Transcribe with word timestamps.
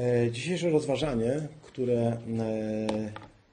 E, 0.00 0.30
dzisiejsze 0.30 0.70
rozważanie, 0.70 1.40
które 1.62 2.00
e, 2.00 2.16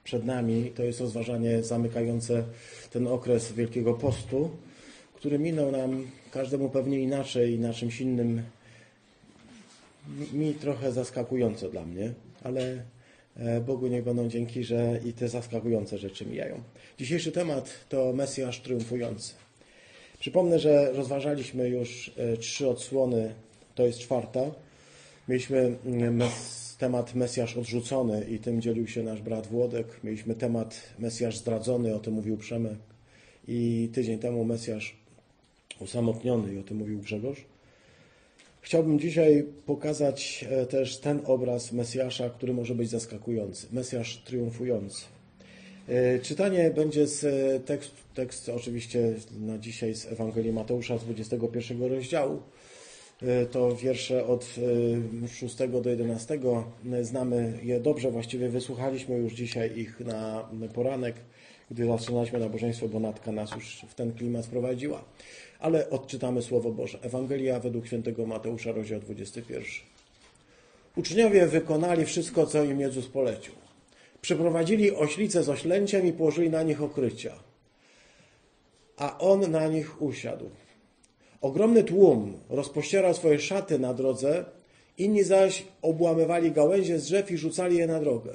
przed 0.04 0.24
nami, 0.24 0.72
to 0.74 0.82
jest 0.82 1.00
rozważanie 1.00 1.62
zamykające 1.62 2.44
ten 2.90 3.06
okres 3.06 3.52
Wielkiego 3.52 3.94
Postu, 3.94 4.50
który 5.14 5.38
minął 5.38 5.72
nam 5.72 6.06
każdemu 6.30 6.70
pewnie 6.70 7.00
inaczej, 7.00 7.58
na 7.58 7.72
czymś 7.72 8.00
innym. 8.00 8.42
Mi 10.32 10.54
trochę 10.54 10.92
zaskakujące 10.92 11.70
dla 11.70 11.84
mnie, 11.84 12.12
ale 12.42 12.82
e, 13.36 13.60
Bogu 13.60 13.86
niech 13.86 14.04
będą 14.04 14.28
dzięki, 14.28 14.64
że 14.64 15.00
i 15.04 15.12
te 15.12 15.28
zaskakujące 15.28 15.98
rzeczy 15.98 16.26
mijają. 16.26 16.62
Dzisiejszy 16.98 17.32
temat 17.32 17.70
to 17.88 18.12
Mesjasz 18.12 18.60
triumfujący. 18.60 19.34
Przypomnę, 20.20 20.58
że 20.58 20.92
rozważaliśmy 20.92 21.68
już 21.68 22.10
trzy 22.40 22.68
odsłony, 22.68 23.34
to 23.74 23.86
jest 23.86 23.98
czwarta. 23.98 24.50
Mieliśmy 25.28 25.76
mm, 25.86 26.20
temat 26.78 27.14
Mesjasz 27.14 27.56
odrzucony 27.56 28.24
i 28.24 28.38
tym 28.38 28.62
dzielił 28.62 28.86
się 28.86 29.02
nasz 29.02 29.22
brat 29.22 29.46
Włodek. 29.46 29.86
Mieliśmy 30.04 30.34
temat 30.34 30.80
Mesjasz 30.98 31.36
zdradzony, 31.36 31.94
o 31.94 31.98
tym 31.98 32.14
mówił 32.14 32.36
Przemek. 32.36 32.78
I 33.48 33.90
tydzień 33.92 34.18
temu 34.18 34.44
Mesjasz 34.44 34.96
usamotniony 35.80 36.54
i 36.54 36.58
o 36.58 36.62
tym 36.62 36.76
mówił 36.76 36.98
Grzegorz. 36.98 37.44
Chciałbym 38.60 38.98
dzisiaj 38.98 39.44
pokazać 39.66 40.44
e, 40.50 40.66
też 40.66 40.98
ten 40.98 41.20
obraz 41.24 41.72
Mesjasza, 41.72 42.30
który 42.30 42.54
może 42.54 42.74
być 42.74 42.90
zaskakujący. 42.90 43.66
Mesjasz 43.72 44.16
triumfujący. 44.16 45.04
E, 45.88 46.18
czytanie 46.18 46.70
będzie 46.70 47.06
z 47.06 47.24
e, 47.24 47.60
tekstu, 47.60 47.96
tekst 48.14 48.48
oczywiście 48.48 49.14
na 49.40 49.58
dzisiaj 49.58 49.94
z 49.94 50.06
Ewangelii 50.06 50.52
Mateusza 50.52 50.98
z 50.98 51.04
21 51.04 51.82
rozdziału. 51.82 52.42
E, 53.22 53.46
to 53.46 53.76
wiersze 53.76 54.26
od 54.26 54.54
6 55.28 55.60
e, 55.60 55.68
do 55.68 55.90
11. 55.90 56.38
Znamy 57.02 57.58
je 57.62 57.80
dobrze, 57.80 58.10
właściwie 58.10 58.48
wysłuchaliśmy 58.48 59.16
już 59.16 59.32
dzisiaj 59.32 59.78
ich 59.78 60.00
na 60.00 60.48
poranek, 60.74 61.16
gdy 61.70 61.86
zaczynaliśmy 61.86 62.38
nabożeństwo, 62.38 62.88
bo 62.88 63.00
Natka 63.00 63.32
nas 63.32 63.50
już 63.54 63.86
w 63.88 63.94
ten 63.94 64.12
klimat 64.12 64.46
wprowadziła. 64.46 65.04
Ale 65.60 65.90
odczytamy 65.90 66.42
Słowo 66.42 66.70
Boże. 66.70 66.98
Ewangelia 67.02 67.60
według 67.60 67.86
świętego 67.86 68.26
Mateusza, 68.26 68.72
rozdział 68.72 69.00
21. 69.00 69.62
Uczniowie 70.96 71.46
wykonali 71.46 72.04
wszystko, 72.04 72.46
co 72.46 72.64
im 72.64 72.80
Jezus 72.80 73.06
polecił. 73.06 73.54
Przyprowadzili 74.20 74.96
oślice 74.96 75.42
z 75.42 75.48
oślęciem 75.48 76.06
i 76.06 76.12
położyli 76.12 76.50
na 76.50 76.62
nich 76.62 76.82
okrycia. 76.82 77.34
A 78.96 79.18
on 79.18 79.50
na 79.50 79.68
nich 79.68 80.02
usiadł. 80.02 80.50
Ogromny 81.40 81.84
tłum 81.84 82.38
rozpościerał 82.48 83.14
swoje 83.14 83.38
szaty 83.38 83.78
na 83.78 83.94
drodze, 83.94 84.44
inni 84.98 85.22
zaś 85.22 85.64
obłamywali 85.82 86.52
gałęzie 86.52 86.98
z 86.98 87.04
drzew 87.04 87.30
i 87.30 87.38
rzucali 87.38 87.76
je 87.76 87.86
na 87.86 88.00
drogę. 88.00 88.32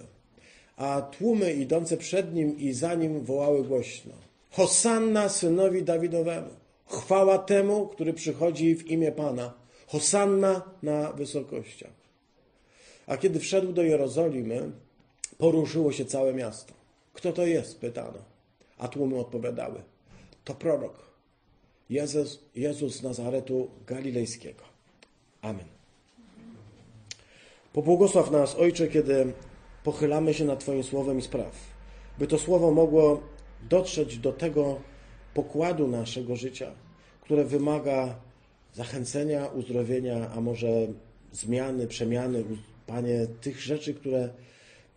A 0.77 1.01
tłumy 1.01 1.53
idące 1.53 1.97
przed 1.97 2.33
nim 2.33 2.57
i 2.57 2.73
za 2.73 2.95
nim 2.95 3.23
wołały 3.23 3.63
głośno. 3.63 4.13
Hosanna 4.51 5.29
synowi 5.29 5.83
Dawidowemu. 5.83 6.49
Chwała 6.87 7.37
temu, 7.37 7.87
który 7.87 8.13
przychodzi 8.13 8.75
w 8.75 8.87
imię 8.87 9.11
Pana. 9.11 9.53
Hosanna 9.87 10.61
na 10.83 11.11
wysokościach. 11.11 12.03
A 13.07 13.17
kiedy 13.17 13.39
wszedł 13.39 13.73
do 13.73 13.83
Jerozolimy, 13.83 14.71
poruszyło 15.37 15.91
się 15.91 16.05
całe 16.05 16.33
miasto. 16.33 16.73
Kto 17.13 17.33
to 17.33 17.45
jest? 17.45 17.79
pytano. 17.79 18.19
A 18.77 18.87
tłumy 18.87 19.19
odpowiadały. 19.19 19.81
To 20.43 20.53
prorok 20.53 21.12
Jezus, 21.93 22.39
Jezus 22.55 23.03
Nazaretu 23.03 23.69
Galilejskiego. 23.87 24.63
Amen. 25.41 25.65
Pobłogosław 27.73 28.31
nas, 28.31 28.55
Ojcze, 28.55 28.87
kiedy 28.87 29.33
pochylamy 29.83 30.33
się 30.33 30.45
nad 30.45 30.59
Twoim 30.59 30.83
słowem 30.83 31.19
i 31.19 31.21
spraw, 31.21 31.53
by 32.19 32.27
to 32.27 32.39
słowo 32.39 32.71
mogło 32.71 33.21
dotrzeć 33.69 34.17
do 34.17 34.31
tego 34.31 34.81
pokładu 35.33 35.87
naszego 35.87 36.35
życia, 36.35 36.71
które 37.21 37.43
wymaga 37.45 38.15
zachęcenia, 38.73 39.47
uzdrowienia, 39.47 40.31
a 40.35 40.41
może 40.41 40.87
zmiany, 41.31 41.87
przemiany, 41.87 42.43
Panie, 42.87 43.27
tych 43.41 43.61
rzeczy, 43.61 43.93
które 43.93 44.29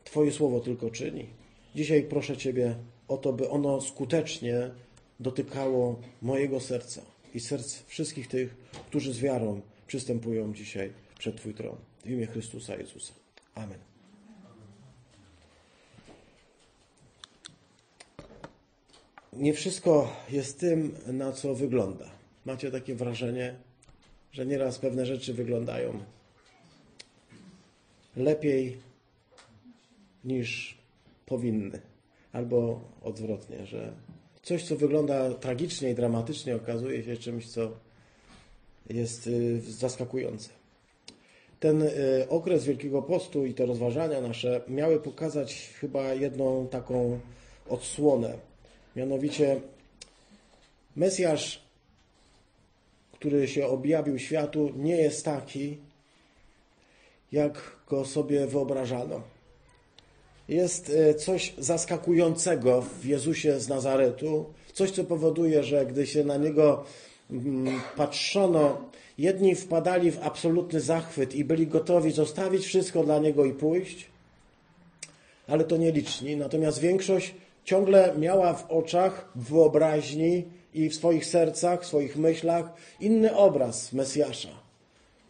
Twoje 0.04 0.32
słowo 0.32 0.60
tylko 0.60 0.90
czyni. 0.90 1.26
Dzisiaj 1.74 2.02
proszę 2.02 2.36
Ciebie 2.36 2.76
o 3.08 3.16
to, 3.16 3.32
by 3.32 3.48
ono 3.48 3.80
skutecznie 3.80 4.70
dotykało 5.20 6.00
mojego 6.22 6.60
serca 6.60 7.02
i 7.34 7.40
serc 7.40 7.82
wszystkich 7.82 8.28
tych, 8.28 8.56
którzy 8.86 9.12
z 9.12 9.18
wiarą 9.18 9.60
przystępują 9.86 10.54
dzisiaj 10.54 10.92
przed 11.18 11.36
Twój 11.36 11.54
tron. 11.54 11.76
W 12.04 12.10
imię 12.10 12.26
Chrystusa 12.26 12.76
Jezusa. 12.76 13.12
Amen. 13.54 13.78
Nie 19.32 19.54
wszystko 19.54 20.16
jest 20.30 20.60
tym, 20.60 20.96
na 21.06 21.32
co 21.32 21.54
wygląda. 21.54 22.10
Macie 22.44 22.70
takie 22.70 22.94
wrażenie, 22.94 23.54
że 24.32 24.46
nieraz 24.46 24.78
pewne 24.78 25.06
rzeczy 25.06 25.34
wyglądają 25.34 26.00
lepiej 28.16 28.76
niż 30.24 30.78
powinny, 31.26 31.80
albo 32.32 32.80
odwrotnie, 33.02 33.66
że 33.66 33.92
coś, 34.46 34.64
co 34.64 34.76
wygląda 34.76 35.34
tragicznie 35.34 35.90
i 35.90 35.94
dramatycznie, 35.94 36.56
okazuje 36.56 37.04
się 37.04 37.16
czymś, 37.16 37.48
co 37.48 37.70
jest 38.90 39.26
y, 39.26 39.60
zaskakujące. 39.60 40.50
Ten 41.60 41.82
y, 41.82 42.26
okres 42.28 42.64
Wielkiego 42.64 43.02
Postu 43.02 43.46
i 43.46 43.54
te 43.54 43.66
rozważania 43.66 44.20
nasze 44.20 44.60
miały 44.68 45.00
pokazać 45.00 45.70
chyba 45.80 46.14
jedną 46.14 46.68
taką 46.68 47.20
odsłonę. 47.68 48.38
Mianowicie 48.96 49.60
Mesjasz, 50.96 51.62
który 53.12 53.48
się 53.48 53.66
objawił 53.66 54.18
światu, 54.18 54.72
nie 54.76 54.96
jest 54.96 55.24
taki, 55.24 55.78
jak 57.32 57.76
go 57.88 58.04
sobie 58.04 58.46
wyobrażano 58.46 59.35
jest 60.48 60.90
e, 60.90 61.14
coś 61.14 61.54
zaskakującego 61.58 62.82
w 63.00 63.04
Jezusie 63.04 63.60
z 63.60 63.68
Nazaretu, 63.68 64.44
coś, 64.72 64.90
co 64.90 65.04
powoduje, 65.04 65.64
że 65.64 65.86
gdy 65.86 66.06
się 66.06 66.24
na 66.24 66.36
niego 66.36 66.84
mm, 67.30 67.80
patrzono, 67.96 68.78
jedni 69.18 69.54
wpadali 69.54 70.10
w 70.10 70.18
absolutny 70.22 70.80
zachwyt 70.80 71.34
i 71.34 71.44
byli 71.44 71.66
gotowi 71.66 72.12
zostawić 72.12 72.66
wszystko 72.66 73.04
dla 73.04 73.18
niego 73.18 73.44
i 73.44 73.52
pójść, 73.52 74.06
ale 75.48 75.64
to 75.64 75.76
nieliczni. 75.76 76.36
Natomiast 76.36 76.78
większość 76.78 77.34
ciągle 77.64 78.14
miała 78.18 78.54
w 78.54 78.70
oczach, 78.70 79.28
w 79.34 79.50
wyobraźni 79.50 80.44
i 80.74 80.88
w 80.88 80.94
swoich 80.94 81.26
sercach, 81.26 81.82
w 81.82 81.86
swoich 81.86 82.16
myślach 82.16 82.66
inny 83.00 83.36
obraz 83.36 83.92
Mesjasza. 83.92 84.66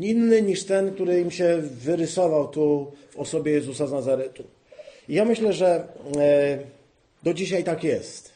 Inny 0.00 0.42
niż 0.42 0.64
ten, 0.64 0.94
który 0.94 1.20
im 1.20 1.30
się 1.30 1.58
wyrysował 1.62 2.48
tu 2.48 2.92
w 3.10 3.16
osobie 3.16 3.52
Jezusa 3.52 3.86
z 3.86 3.92
Nazaretu. 3.92 4.55
I 5.08 5.14
ja 5.14 5.24
myślę, 5.24 5.52
że 5.52 5.88
e, 6.16 6.58
do 7.22 7.34
dzisiaj 7.34 7.64
tak 7.64 7.84
jest. 7.84 8.30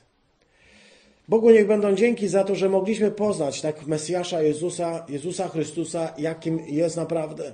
Bogu 1.29 1.51
niech 1.51 1.67
będą 1.67 1.95
dzięki 1.95 2.29
za 2.29 2.45
to, 2.45 2.55
że 2.55 2.69
mogliśmy 2.69 3.11
poznać 3.11 3.61
tak 3.61 3.87
Mesjasza 3.87 4.43
Jezusa, 4.43 5.07
Jezusa 5.09 5.49
Chrystusa, 5.49 6.15
jakim 6.19 6.61
jest 6.67 6.97
naprawdę. 6.97 7.53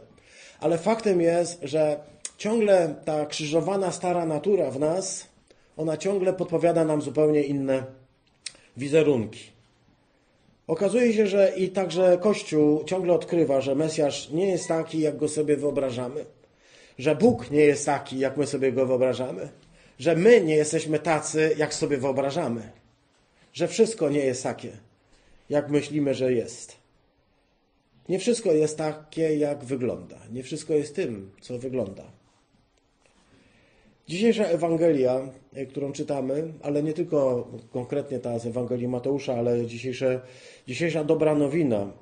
Ale 0.60 0.78
faktem 0.78 1.21
jest, 1.21 1.59
że 1.62 2.00
ciągle 2.38 2.94
ta 3.04 3.27
krzyżowana 3.27 3.93
stara 3.93 4.27
natura 4.27 4.71
w 4.71 4.78
nas, 4.78 5.27
ona 5.77 5.97
ciągle 5.97 6.33
podpowiada 6.33 6.84
nam 6.84 7.03
zupełnie 7.03 7.43
inne 7.43 7.84
wizerunki. 8.77 9.41
Okazuje 10.66 11.12
się, 11.12 11.27
że 11.27 11.53
i 11.56 11.69
także 11.69 12.19
Kościół 12.21 12.84
ciągle 12.84 13.12
odkrywa, 13.12 13.60
że 13.60 13.75
Mesjasz 13.75 14.31
nie 14.31 14.50
jest 14.50 14.69
taki, 14.69 15.00
jak 15.00 15.16
go 15.16 15.28
sobie 15.28 15.56
wyobrażamy 15.56 16.25
że 16.98 17.16
Bóg 17.16 17.50
nie 17.50 17.60
jest 17.60 17.86
taki, 17.86 18.18
jak 18.18 18.36
my 18.36 18.47
sobie 18.47 18.72
go 18.72 18.86
wyobrażamy, 18.86 19.48
że 19.98 20.16
my 20.16 20.41
nie 20.41 20.56
jesteśmy 20.56 20.98
tacy, 20.98 21.54
jak 21.59 21.74
sobie 21.74 21.97
wyobrażamy, 21.97 22.71
że 23.53 23.68
wszystko 23.68 24.09
nie 24.09 24.24
jest 24.24 24.42
takie, 24.42 24.71
jak 25.50 25.71
myślimy, 25.71 26.15
że 26.15 26.32
jest. 26.32 26.76
Nie 28.09 28.18
wszystko 28.18 28.53
jest 28.53 28.78
takie, 28.78 29.36
jak 29.36 29.65
wygląda. 29.65 30.16
Nie 30.32 30.42
wszystko 30.42 30.74
jest 30.74 30.97
tym, 30.97 31.30
co 31.41 31.59
wygląda. 31.59 32.04
Dzisiejsza 34.09 34.44
Ewangelia, 34.44 35.21
e, 35.54 35.66
którą 35.66 35.92
czytamy, 35.92 36.53
ale 36.62 36.82
nie 36.82 36.92
tylko 36.92 37.48
konkretnie 37.72 38.18
ta 38.18 38.38
z 38.38 38.47
Ewangelii 38.47 38.88
Mateusza, 38.88 39.34
ale 39.34 39.66
dzisiejsza 40.66 41.04
dobra 41.04 41.34
nowina, 41.34 41.92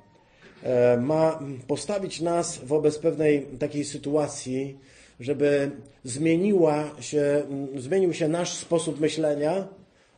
ma 1.01 1.39
postawić 1.67 2.21
nas 2.21 2.57
wobec 2.57 2.99
pewnej 2.99 3.45
takiej 3.59 3.85
sytuacji, 3.85 4.77
żeby 5.19 5.71
zmieniła 6.03 6.83
się, 6.99 7.43
zmienił 7.77 8.13
się 8.13 8.27
nasz 8.27 8.53
sposób 8.53 8.99
myślenia 8.99 9.67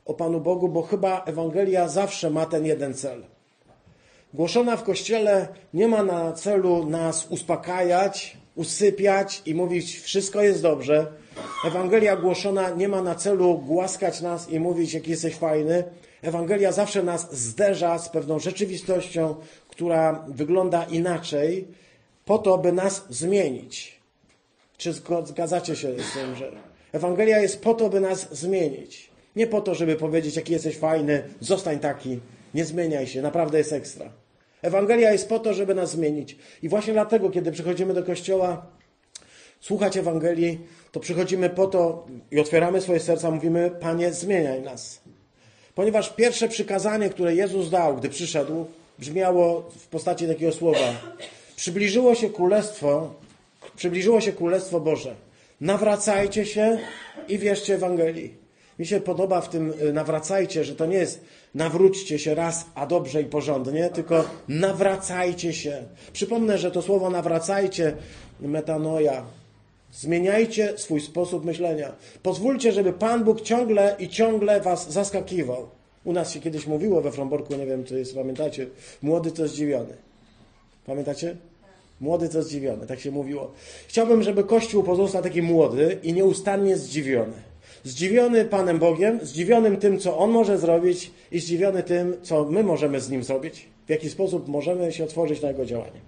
o 0.06 0.14
Panu 0.14 0.42
Bogu, 0.42 0.68
bo 0.70 0.82
chyba 0.82 1.24
Ewangelia 1.26 1.88
zawsze 1.88 2.30
ma 2.30 2.46
ten 2.46 2.66
jeden 2.66 2.94
cel. 2.94 3.24
Głoszona 4.34 4.78
w 4.78 4.84
Kościele 4.84 5.48
nie 5.74 5.88
ma 5.88 6.04
na 6.04 6.32
celu 6.32 6.90
nas 6.90 7.28
uspokajać, 7.30 8.38
usypiać 8.56 9.42
i 9.46 9.56
mówić 9.56 10.00
wszystko 10.00 10.42
jest 10.42 10.62
dobrze. 10.62 11.08
Ewangelia 11.66 12.16
głoszona 12.16 12.70
nie 12.70 12.88
ma 12.88 13.02
na 13.02 13.16
celu 13.16 13.58
głaskać 13.58 14.22
nas 14.22 14.50
i 14.50 14.60
mówić 14.60 14.94
jaki 14.94 15.12
jesteś 15.12 15.36
fajny. 15.36 15.84
Ewangelia 16.22 16.72
zawsze 16.72 17.04
nas 17.04 17.36
zderza 17.36 18.00
z 18.00 18.10
pewną 18.10 18.40
rzeczywistością, 18.40 19.36
która 19.78 20.26
wygląda 20.28 20.84
inaczej, 20.84 21.68
po 22.26 22.38
to, 22.38 22.58
by 22.58 22.72
nas 22.72 23.06
zmienić. 23.10 24.00
Czy 24.78 24.94
zgadzacie 25.24 25.76
się 25.76 25.88
z 25.88 26.14
tym, 26.14 26.36
że 26.36 26.52
Ewangelia 26.92 27.40
jest 27.40 27.62
po 27.62 27.74
to, 27.74 27.90
by 27.90 28.00
nas 28.00 28.34
zmienić? 28.34 29.10
Nie 29.36 29.48
po 29.48 29.62
to, 29.62 29.76
żeby 29.76 29.96
powiedzieć, 29.96 30.36
jaki 30.36 30.54
jesteś 30.54 30.78
fajny, 30.78 31.24
zostań 31.40 31.80
taki, 31.80 32.20
nie 32.54 32.66
zmieniaj 32.66 33.08
się, 33.08 33.22
naprawdę 33.22 33.58
jest 33.58 33.74
ekstra. 33.74 34.12
Ewangelia 34.62 35.12
jest 35.12 35.30
po 35.30 35.40
to, 35.40 35.54
żeby 35.54 35.76
nas 35.76 35.92
zmienić. 35.92 36.38
I 36.64 36.70
właśnie 36.70 36.94
dlatego, 36.94 37.30
kiedy 37.30 37.52
przychodzimy 37.52 37.94
do 37.94 38.04
kościoła, 38.04 38.66
słuchać 39.60 39.98
Ewangelii, 39.98 40.60
to 40.92 41.00
przychodzimy 41.00 41.50
po 41.50 41.68
to 41.68 42.08
i 42.32 42.40
otwieramy 42.40 42.82
swoje 42.82 43.00
serca, 43.00 43.32
mówimy: 43.32 43.72
Panie, 43.80 44.14
zmieniaj 44.14 44.62
nas. 44.62 45.02
Ponieważ 45.76 46.16
pierwsze 46.16 46.48
przykazanie, 46.48 47.10
które 47.10 47.36
Jezus 47.36 47.70
dał, 47.70 47.98
gdy 47.98 48.10
przyszedł, 48.10 48.66
brzmiało 49.00 49.62
w 49.62 49.88
postaci 49.88 50.28
takiego 50.28 50.52
słowa: 50.52 50.94
Przybliżyło 51.56 52.16
się 52.16 52.30
królestwo, 52.30 53.14
przybliżyło 53.76 54.22
się 54.22 54.34
królestwo 54.34 54.80
Boże. 54.80 55.16
Nawracajcie 55.62 56.46
się 56.46 56.78
i 57.28 57.38
wierzcie 57.38 57.76
Ewangelii. 57.76 58.34
Mi 58.80 58.86
się 58.86 59.02
podoba 59.02 59.42
w 59.42 59.50
tym 59.50 59.74
y, 59.82 59.94
nawracajcie, 59.94 60.64
że 60.64 60.76
to 60.76 60.86
nie 60.86 60.98
jest 60.98 61.22
nawróćcie 61.56 62.20
się 62.20 62.36
raz, 62.36 62.66
a 62.76 62.86
dobrze 62.86 63.22
i 63.22 63.26
porządnie, 63.26 63.90
tylko 63.90 64.26
nawracajcie 64.48 65.54
się. 65.54 65.84
Przypomnę, 66.14 66.58
że 66.58 66.72
to 66.72 66.82
słowo 66.82 67.10
nawracajcie, 67.10 67.96
metanoja, 68.40 69.24
zmieniajcie 69.92 70.78
swój 70.78 71.02
sposób 71.02 71.46
myślenia. 71.46 71.92
Pozwólcie, 72.24 72.72
żeby 72.72 72.94
Pan 72.94 73.24
Bóg 73.24 73.42
ciągle 73.42 73.96
i 74.00 74.10
ciągle 74.10 74.62
was 74.62 74.92
zaskakiwał. 74.92 75.70
U 76.08 76.14
nas 76.14 76.34
się 76.34 76.40
kiedyś 76.40 76.68
mówiło 76.68 77.02
we 77.02 77.12
Fromborku, 77.12 77.56
nie 77.56 77.66
wiem, 77.66 77.84
czy 77.84 78.04
pamiętacie, 78.16 78.68
młody 79.02 79.32
to 79.32 79.48
zdziwiony. 79.48 79.94
Pamiętacie? 80.86 81.36
Młody 82.02 82.30
to 82.30 82.44
zdziwiony, 82.44 82.88
tak 82.88 83.00
się 83.00 83.12
mówiło. 83.12 83.52
Chciałbym, 83.88 84.24
żeby 84.24 84.44
Kościół 84.44 84.84
pozostał 84.84 85.24
taki 85.24 85.42
młody 85.42 85.98
i 86.04 86.14
nieustannie 86.14 86.78
zdziwiony. 86.78 87.34
Zdziwiony 87.84 88.46
Panem 88.46 88.80
Bogiem, 88.80 89.20
zdziwionym 89.24 89.78
tym, 89.78 90.00
co 90.00 90.18
On 90.18 90.32
może 90.32 90.58
zrobić 90.58 91.12
i 91.32 91.40
zdziwiony 91.40 91.84
tym, 91.84 92.18
co 92.22 92.46
my 92.46 92.64
możemy 92.64 93.02
z 93.02 93.10
Nim 93.10 93.24
zrobić, 93.24 93.66
w 93.88 93.90
jaki 93.90 94.10
sposób 94.10 94.48
możemy 94.48 94.92
się 94.92 95.04
otworzyć 95.04 95.42
na 95.42 95.48
Jego 95.48 95.66
działanie. 95.66 96.02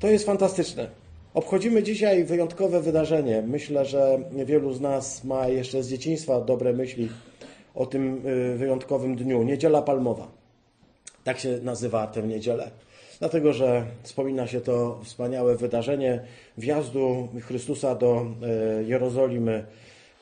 To 0.00 0.08
jest 0.08 0.26
fantastyczne. 0.26 0.88
Obchodzimy 1.34 1.82
dzisiaj 1.82 2.24
wyjątkowe 2.24 2.80
wydarzenie. 2.80 3.42
Myślę, 3.46 3.84
że 3.84 4.18
wielu 4.46 4.72
z 4.72 4.80
nas 4.80 5.24
ma 5.24 5.48
jeszcze 5.48 5.82
z 5.82 5.88
dzieciństwa 5.88 6.40
dobre 6.40 6.72
myśli 6.72 7.08
o 7.74 7.86
tym 7.86 8.26
y, 8.26 8.56
wyjątkowym 8.56 9.16
dniu. 9.16 9.42
Niedziela 9.42 9.82
Palmowa. 9.82 10.28
Tak 11.24 11.38
się 11.38 11.58
nazywa 11.62 12.06
tę 12.06 12.22
niedzielę. 12.22 12.70
Dlatego, 13.18 13.52
że 13.52 13.86
wspomina 14.02 14.46
się 14.46 14.60
to 14.60 15.00
wspaniałe 15.04 15.56
wydarzenie 15.56 16.20
wjazdu 16.58 17.28
Chrystusa 17.40 17.94
do 17.94 18.26
y, 18.80 18.84
Jerozolimy 18.84 19.64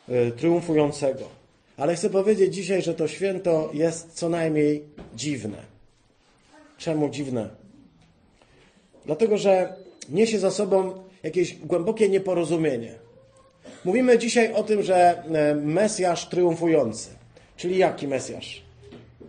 Y, 0.08 0.32
triumfującego. 0.36 1.24
Ale 1.76 1.94
chcę 1.94 2.10
powiedzieć 2.10 2.54
dzisiaj, 2.54 2.82
że 2.82 2.94
to 2.94 3.08
święto 3.08 3.70
jest 3.74 4.12
co 4.12 4.28
najmniej 4.28 4.84
dziwne. 5.16 5.58
Czemu 6.78 7.08
dziwne? 7.08 7.48
Dlatego, 9.06 9.38
że 9.38 9.76
niesie 10.08 10.38
za 10.38 10.50
sobą 10.50 11.04
jakieś 11.22 11.54
głębokie 11.54 12.08
nieporozumienie. 12.08 12.94
Mówimy 13.84 14.18
dzisiaj 14.18 14.52
o 14.52 14.62
tym, 14.62 14.82
że 14.82 15.22
e, 15.24 15.54
Mesjasz 15.54 16.28
triumfujący. 16.28 17.10
Czyli 17.56 17.78
jaki 17.78 18.08
Mesjasz? 18.08 18.62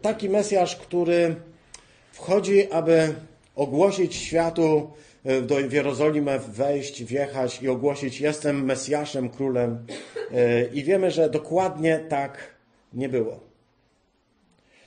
Taki 0.01 0.29
Mesjasz, 0.29 0.75
który 0.75 1.35
wchodzi, 2.11 2.71
aby 2.71 3.13
ogłosić 3.55 4.15
światu 4.15 4.91
E, 5.27 5.41
do 5.41 5.59
Jerozolimę 5.59 6.39
wejść, 6.39 7.03
wjechać 7.03 7.61
i 7.61 7.69
ogłosić: 7.69 8.21
Jestem 8.21 8.65
Mesjaszem, 8.65 9.29
królem. 9.29 9.85
E, 10.31 10.65
I 10.65 10.83
wiemy, 10.83 11.11
że 11.11 11.29
dokładnie 11.29 11.99
tak 12.09 12.37
nie 12.93 13.09
było. 13.09 13.39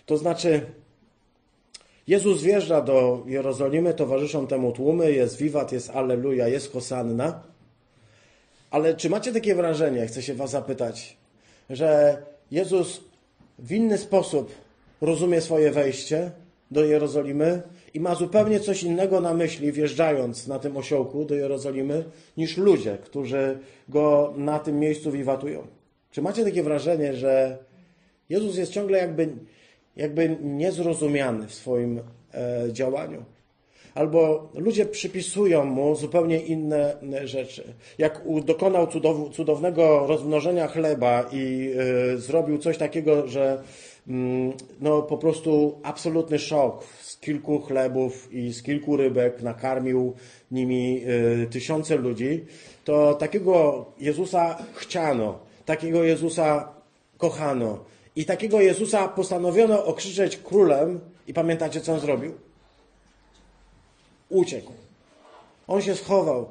To 0.07 0.17
znaczy, 0.17 0.61
Jezus 2.07 2.43
wjeżdża 2.43 2.81
do 2.81 3.25
Jerozolimy, 3.27 3.95
towarzyszą 3.95 4.47
temu 4.47 4.73
tłumy, 4.73 5.13
jest 5.13 5.37
wiwat, 5.37 5.73
jest 5.73 5.91
alleluja, 5.91 6.49
jest 6.49 6.73
hosanna. 6.73 7.43
Ale 8.71 8.95
czy 8.95 9.11
macie 9.11 9.33
takie 9.33 9.55
wrażenie, 9.55 10.07
chcę 10.07 10.23
się 10.23 10.35
Was 10.35 10.51
zapytać, 10.51 11.17
że 11.71 12.23
Jezus 12.51 13.01
w 13.63 13.73
inny 13.73 13.99
sposób 13.99 14.53
rozumie 15.01 15.41
swoje 15.41 15.71
wejście 15.71 16.31
do 16.71 16.85
Jerozolimy 16.85 17.63
i 17.95 18.01
ma 18.01 18.15
zupełnie 18.15 18.61
coś 18.61 18.83
innego 18.83 19.21
na 19.21 19.35
myśli, 19.35 19.73
wjeżdżając 19.73 20.47
na 20.47 20.59
tym 20.59 20.77
osiołku 20.77 21.25
do 21.25 21.35
Jerozolimy, 21.35 22.05
niż 22.37 22.57
ludzie, 22.57 22.99
którzy 23.05 23.59
go 23.89 24.35
na 24.37 24.59
tym 24.59 24.79
miejscu 24.79 25.11
wiwatują. 25.11 25.67
Czy 26.11 26.23
macie 26.23 26.45
takie 26.45 26.63
wrażenie, 26.63 27.15
że 27.15 27.59
Jezus 28.29 28.57
jest 28.57 28.73
ciągle 28.73 28.99
jakby, 28.99 29.29
jakby 29.97 30.37
niezrozumiany 30.43 31.47
w 31.47 31.55
swoim 31.55 32.01
e, 32.35 32.73
działaniu? 32.73 33.25
Albo 34.01 34.49
ludzie 34.55 34.87
przypisują 34.87 35.65
mu 35.65 35.95
zupełnie 35.95 36.39
inne 36.39 36.97
rzeczy. 37.25 37.75
Jak 37.99 38.23
dokonał 38.45 38.87
cudow, 38.87 39.31
cudownego 39.31 40.07
rozmnożenia 40.07 40.69
chleba 40.69 41.29
i 41.33 41.73
e, 42.15 42.19
zrobił 42.19 42.59
coś 42.59 42.79
takiego, 42.79 43.29
że 43.29 43.63
mm, 44.09 44.53
no, 44.81 45.03
po 45.03 45.19
prostu 45.19 45.81
absolutny 45.83 46.39
szok 46.39 46.85
kilku 47.21 47.61
chlebów 47.61 48.33
i 48.33 48.53
z 48.53 48.63
kilku 48.63 48.97
rybek 48.97 49.43
nakarmił 49.43 50.15
nimi 50.51 51.03
y, 51.43 51.47
tysiące 51.51 51.97
ludzi, 51.97 52.45
to 52.85 53.15
takiego 53.15 53.87
Jezusa 53.99 54.59
chciano, 54.75 55.39
takiego 55.65 56.05
Jezusa 56.05 56.73
kochano 57.19 57.85
i 58.17 58.25
takiego 58.25 58.61
Jezusa 58.61 59.09
postanowiono 59.09 59.85
okrzyczeć 59.85 60.37
królem 60.37 61.01
i 61.27 61.35
pamiętacie, 61.35 61.81
co 61.81 61.93
on 61.93 62.01
zrobił? 62.01 62.50
Uciekł. 64.31 64.73
On 65.67 65.83
się 65.83 65.95
schował. 65.95 66.49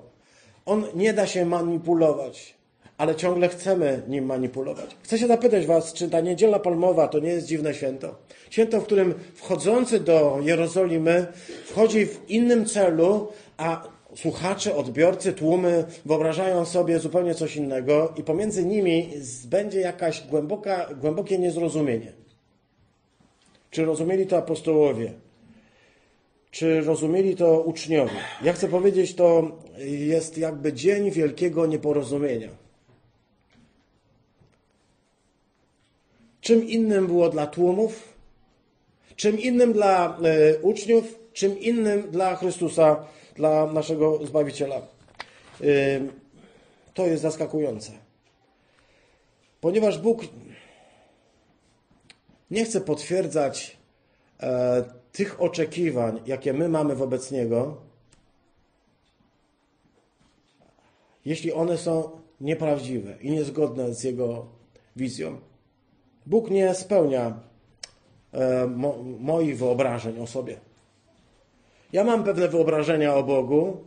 On 0.66 0.86
nie 0.96 1.14
da 1.14 1.28
się 1.28 1.46
manipulować 1.46 2.60
ale 3.00 3.16
ciągle 3.16 3.50
chcemy 3.50 4.02
nim 4.08 4.26
manipulować. 4.26 4.98
Chcę 5.04 5.18
się 5.18 5.28
zapytać 5.28 5.66
Was, 5.66 5.94
czy 5.94 6.10
ta 6.10 6.22
niedziela 6.22 6.60
palmowa 6.60 7.08
to 7.08 7.20
nie 7.20 7.30
jest 7.30 7.48
dziwne 7.48 7.74
święto? 7.74 8.16
Święto, 8.50 8.82
w 8.82 8.84
którym 8.84 9.14
wchodzący 9.34 10.00
do 10.00 10.40
Jerozolimy 10.42 11.28
wchodzi 11.66 12.06
w 12.06 12.30
innym 12.30 12.66
celu, 12.66 13.28
a 13.58 13.88
słuchacze, 14.16 14.76
odbiorcy, 14.76 15.34
tłumy 15.34 15.86
wyobrażają 16.06 16.66
sobie 16.66 17.00
zupełnie 17.00 17.36
coś 17.36 17.56
innego 17.56 18.14
i 18.18 18.24
pomiędzy 18.24 18.66
nimi 18.66 19.10
będzie 19.46 19.80
jakaś 19.80 20.28
głęboka, 20.28 20.90
głębokie 21.02 21.40
niezrozumienie. 21.40 22.12
Czy 23.72 23.86
rozumieli 23.86 24.28
to 24.28 24.38
apostołowie? 24.38 25.14
Czy 26.52 26.82
rozumieli 26.82 27.36
to 27.36 27.62
uczniowie? 27.62 28.12
Ja 28.42 28.54
chcę 28.54 28.68
powiedzieć, 28.68 29.16
to 29.16 29.52
jest 29.86 30.38
jakby 30.38 30.74
dzień 30.74 31.12
wielkiego 31.12 31.66
nieporozumienia. 31.66 32.50
Czym 36.42 36.68
innym 36.68 37.08
było 37.08 37.30
dla 37.30 37.48
tłumów, 37.48 38.14
czym 39.16 39.40
innym 39.40 39.74
dla 39.74 40.18
e, 40.18 40.60
uczniów, 40.60 41.20
czym 41.34 41.60
innym 41.60 42.12
dla 42.12 42.36
Chrystusa, 42.36 43.06
dla 43.36 43.66
naszego 43.74 44.26
Zbawiciela. 44.26 44.76
E, 44.76 44.84
to 46.94 47.08
jest 47.08 47.22
zaskakujące. 47.22 47.92
Ponieważ 49.62 49.98
Bóg 49.98 50.22
nie 52.52 52.66
chce 52.66 52.82
potwierdzać 52.82 53.78
e, 54.40 54.99
tych 55.12 55.42
oczekiwań, 55.42 56.20
jakie 56.26 56.54
my 56.54 56.70
mamy 56.70 56.96
wobec 56.96 57.32
Niego, 57.32 57.78
jeśli 61.26 61.54
one 61.54 61.78
są 61.78 62.10
nieprawdziwe 62.42 63.18
i 63.22 63.32
niezgodne 63.32 63.94
z 63.94 64.04
Jego 64.04 64.46
wizją. 64.96 65.40
Bóg 66.26 66.50
nie 66.50 66.76
spełnia 66.76 67.40
e, 68.32 68.68
mo, 68.68 68.96
moich 69.20 69.58
wyobrażeń 69.58 70.20
o 70.20 70.28
sobie. 70.28 70.58
Ja 71.94 72.04
mam 72.04 72.24
pewne 72.24 72.48
wyobrażenia 72.48 73.16
o 73.16 73.24
Bogu, 73.24 73.78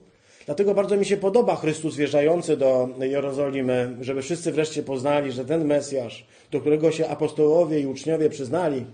dlatego 0.46 0.74
bardzo 0.74 0.96
mi 0.96 1.04
się 1.04 1.16
podoba 1.16 1.56
Chrystus 1.56 1.96
wjeżdżający 1.96 2.56
do 2.56 2.88
Jerozolimy, 3.00 3.96
żeby 4.00 4.22
wszyscy 4.22 4.52
wreszcie 4.52 4.82
poznali, 4.82 5.32
że 5.32 5.44
ten 5.44 5.64
Mesjasz, 5.64 6.26
do 6.50 6.60
którego 6.60 6.92
się 6.92 7.08
apostołowie 7.08 7.80
i 7.80 7.86
uczniowie 7.86 8.30
przyznali, 8.30 8.86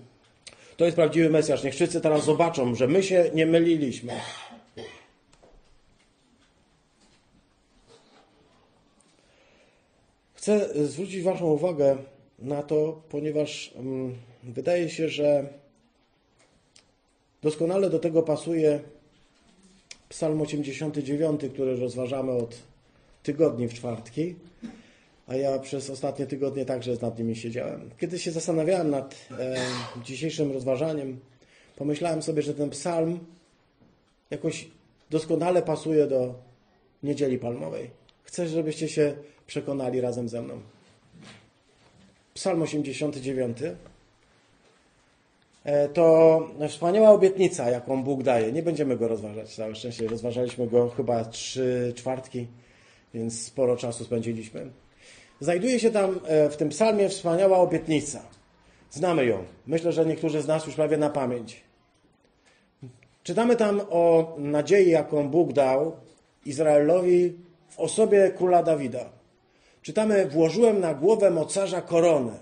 to 0.79 0.85
jest 0.85 0.97
prawdziwy 0.97 1.31
Mesjasz. 1.31 1.65
Niech 1.65 1.75
wszyscy 1.75 2.01
teraz 2.01 2.25
zobaczą, 2.25 2.75
że 2.75 2.87
my 2.87 3.03
się 3.03 3.31
nie 3.35 3.47
myliliśmy. 3.47 4.13
Chcę 10.35 10.87
zwrócić 10.87 11.23
Waszą 11.23 11.47
uwagę 11.47 11.97
na 12.39 12.63
to, 12.63 13.03
ponieważ 13.09 13.73
um, 13.77 14.15
wydaje 14.43 14.89
się, 14.89 15.09
że 15.09 15.49
doskonale 17.43 17.91
do 17.91 17.99
tego 17.99 18.23
pasuje 18.23 18.81
Psalm 20.09 20.41
89, 20.41 21.41
który 21.53 21.77
rozważamy 21.77 22.33
od 22.33 22.59
tygodni 23.23 23.69
w 23.69 23.75
czwartki, 23.75 24.35
a 25.29 25.37
ja 25.37 25.59
przez 25.59 25.91
ostatnie 25.91 26.27
tygodnie 26.27 26.65
także 26.65 26.93
nad 27.03 27.19
nimi 27.19 27.37
siedziałem. 27.37 27.91
Kiedy 27.99 28.19
się 28.19 28.31
zastanawiałem 28.31 28.91
nad 28.91 29.15
e, 29.39 29.57
dzisiejszym 30.05 30.53
rozważaniem, 30.53 31.21
pomyślałem 31.77 32.23
sobie, 32.23 32.43
że 32.43 32.55
ten 32.55 32.71
psalm 32.71 33.19
jakoś 34.31 34.69
doskonale 35.11 35.63
pasuje 35.63 36.07
do 36.07 36.35
niedzieli 37.03 37.39
palmowej. 37.39 37.91
Chcę, 38.23 38.49
żebyście 38.49 38.89
się 38.89 39.15
przekonali 39.47 40.01
razem 40.01 40.29
ze 40.29 40.43
mną. 40.43 40.61
Psalm 42.35 42.63
89 42.63 43.59
e, 45.65 45.89
to 45.89 46.49
wspaniała 46.69 47.11
obietnica, 47.11 47.71
jaką 47.71 48.03
Bóg 48.03 48.23
daje. 48.23 48.53
Nie 48.53 48.63
będziemy 48.63 48.97
go 48.97 49.09
rozważać, 49.09 49.55
całe 49.55 49.75
szczęście. 49.75 50.09
Rozważaliśmy 50.09 50.67
go 50.67 50.89
chyba 50.89 51.25
trzy 51.25 51.93
czwartki, 51.97 52.47
więc 53.15 53.43
sporo 53.43 53.77
czasu 53.77 54.05
spędziliśmy. 54.05 54.71
Znajduje 55.41 55.81
się 55.81 55.91
tam 55.91 56.21
e, 56.25 56.51
w 56.51 56.57
tym 56.57 56.69
psalmie 56.69 57.09
wspaniała 57.09 57.59
obietnica. 57.59 58.23
Znamy 58.91 59.27
ją. 59.27 59.45
Myślę, 59.67 59.93
że 59.93 60.07
niektórzy 60.07 60.43
z 60.43 60.47
nas 60.47 60.67
już 60.67 60.75
prawie 60.75 60.97
na 60.97 61.11
pamięć. 61.11 61.65
Czytamy 63.23 63.57
tam 63.57 63.81
o 63.91 64.35
nadziei, 64.39 64.91
jaką 64.91 65.29
Bóg 65.29 65.53
dał 65.53 65.97
Izraelowi 66.45 67.37
w 67.69 67.81
osobie 67.81 68.33
króla 68.37 68.63
Dawida. 68.63 69.05
Czytamy, 69.83 70.27
włożyłem 70.27 70.81
na 70.81 70.95
głowę 70.95 71.31
mocarza 71.31 71.83
koronę. 71.83 72.33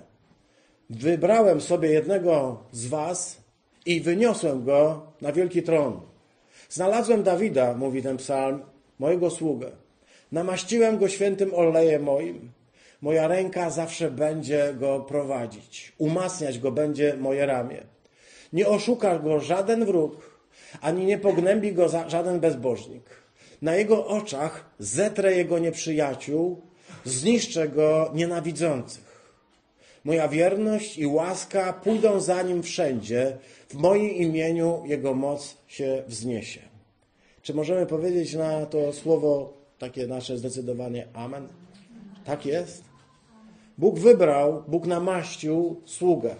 Wybrałem 0.90 1.60
sobie 1.60 1.88
jednego 1.88 2.60
z 2.72 2.86
was 2.86 3.40
i 3.86 4.00
wyniosłem 4.00 4.64
go 4.64 5.02
na 5.20 5.32
wielki 5.32 5.62
tron. 5.62 6.00
Znalazłem 6.70 7.22
Dawida, 7.22 7.74
mówi 7.74 8.02
ten 8.02 8.16
psalm, 8.16 8.62
mojego 8.98 9.30
sługę. 9.30 9.70
Namaściłem 10.32 10.98
go 10.98 11.08
świętym 11.08 11.54
olejem 11.54 12.02
moim. 12.02 12.55
Moja 13.06 13.28
ręka 13.28 13.70
zawsze 13.70 14.10
będzie 14.10 14.74
go 14.74 15.00
prowadzić. 15.00 15.92
Umacniać 15.98 16.58
go 16.58 16.72
będzie 16.72 17.16
moje 17.16 17.46
ramię. 17.46 17.82
Nie 18.52 18.68
oszuka 18.68 19.18
go 19.18 19.40
żaden 19.40 19.84
wróg, 19.84 20.40
ani 20.80 21.06
nie 21.06 21.18
pognębi 21.18 21.72
go 21.72 21.88
żaden 21.88 22.40
bezbożnik. 22.40 23.02
Na 23.62 23.74
jego 23.74 24.06
oczach 24.06 24.70
zetrę 24.78 25.36
jego 25.36 25.58
nieprzyjaciół, 25.58 26.62
zniszczę 27.04 27.68
go 27.68 28.10
nienawidzących. 28.14 29.30
Moja 30.04 30.28
wierność 30.28 30.98
i 30.98 31.06
łaska 31.06 31.72
pójdą 31.72 32.20
za 32.20 32.42
nim 32.42 32.62
wszędzie, 32.62 33.36
w 33.68 33.74
moim 33.74 34.10
imieniu 34.10 34.82
jego 34.86 35.14
moc 35.14 35.56
się 35.66 36.02
wzniesie. 36.06 36.60
Czy 37.42 37.54
możemy 37.54 37.86
powiedzieć 37.86 38.34
na 38.34 38.66
to 38.66 38.92
słowo 38.92 39.52
takie 39.78 40.06
nasze 40.06 40.38
zdecydowanie 40.38 41.06
Amen? 41.14 41.48
Tak 42.24 42.46
jest. 42.46 42.85
Bóg 43.78 43.98
wybrał, 43.98 44.62
Bóg 44.68 44.86
namaścił 44.86 45.80
sługę. 45.84 46.34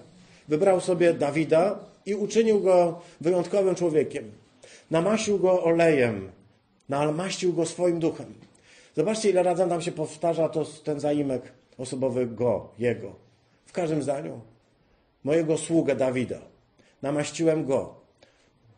Wybrał 0.49 0.81
sobie 0.81 1.15
Dawida 1.15 1.79
i 2.07 2.15
uczynił 2.15 2.61
go 2.61 3.01
wyjątkowym 3.21 3.75
człowiekiem. 3.75 4.31
Namaścił 4.91 5.39
go 5.39 5.65
olejem, 5.65 6.31
namaścił 6.89 7.53
go 7.53 7.67
swoim 7.67 7.99
duchem. 7.99 8.35
Zobaczcie, 8.97 9.31
ile 9.31 9.43
razy 9.43 9.67
nam 9.67 9.83
się 9.83 9.93
powtarza 9.93 10.49
to, 10.49 10.65
ten 10.85 11.01
zaimek 11.01 11.43
osobowy 11.79 12.27
go, 12.27 12.69
jego. 12.79 13.13
W 13.67 13.73
każdym 13.73 14.03
zdaniu. 14.03 14.41
Mojego 15.25 15.59
sługę 15.59 15.97
Dawida. 15.97 16.39
Namaściłem 17.03 17.67
go 17.67 17.95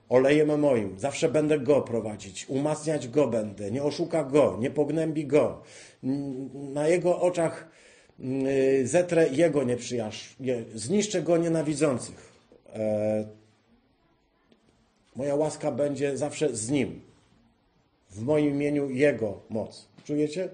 olejem 0.09 0.61
moim. 0.61 0.99
Zawsze 0.99 1.29
będę 1.29 1.59
go 1.59 1.83
prowadzić. 1.83 2.47
Umacniać 2.49 3.09
go 3.09 3.29
będę. 3.29 3.71
Nie 3.71 3.83
oszuka 3.83 4.25
go, 4.25 4.57
nie 4.61 4.71
pognębi 4.71 5.27
go. 5.27 5.61
Na 6.53 6.88
jego 6.88 7.21
oczach 7.21 7.69
zetrę 8.85 9.29
jego 9.29 9.65
nieprzyjaźń. 9.65 10.35
Zniszczę 10.75 11.23
go 11.23 11.37
nienawidzących. 11.37 12.33
E, 12.75 13.25
moja 15.17 15.35
łaska 15.35 15.73
będzie 15.73 16.17
zawsze 16.17 16.57
z 16.57 16.71
nim. 16.71 17.01
W 18.11 18.23
moim 18.23 18.55
imieniu 18.55 18.91
jego 18.91 19.41
moc. 19.51 19.89
Czujecie? 20.05 20.49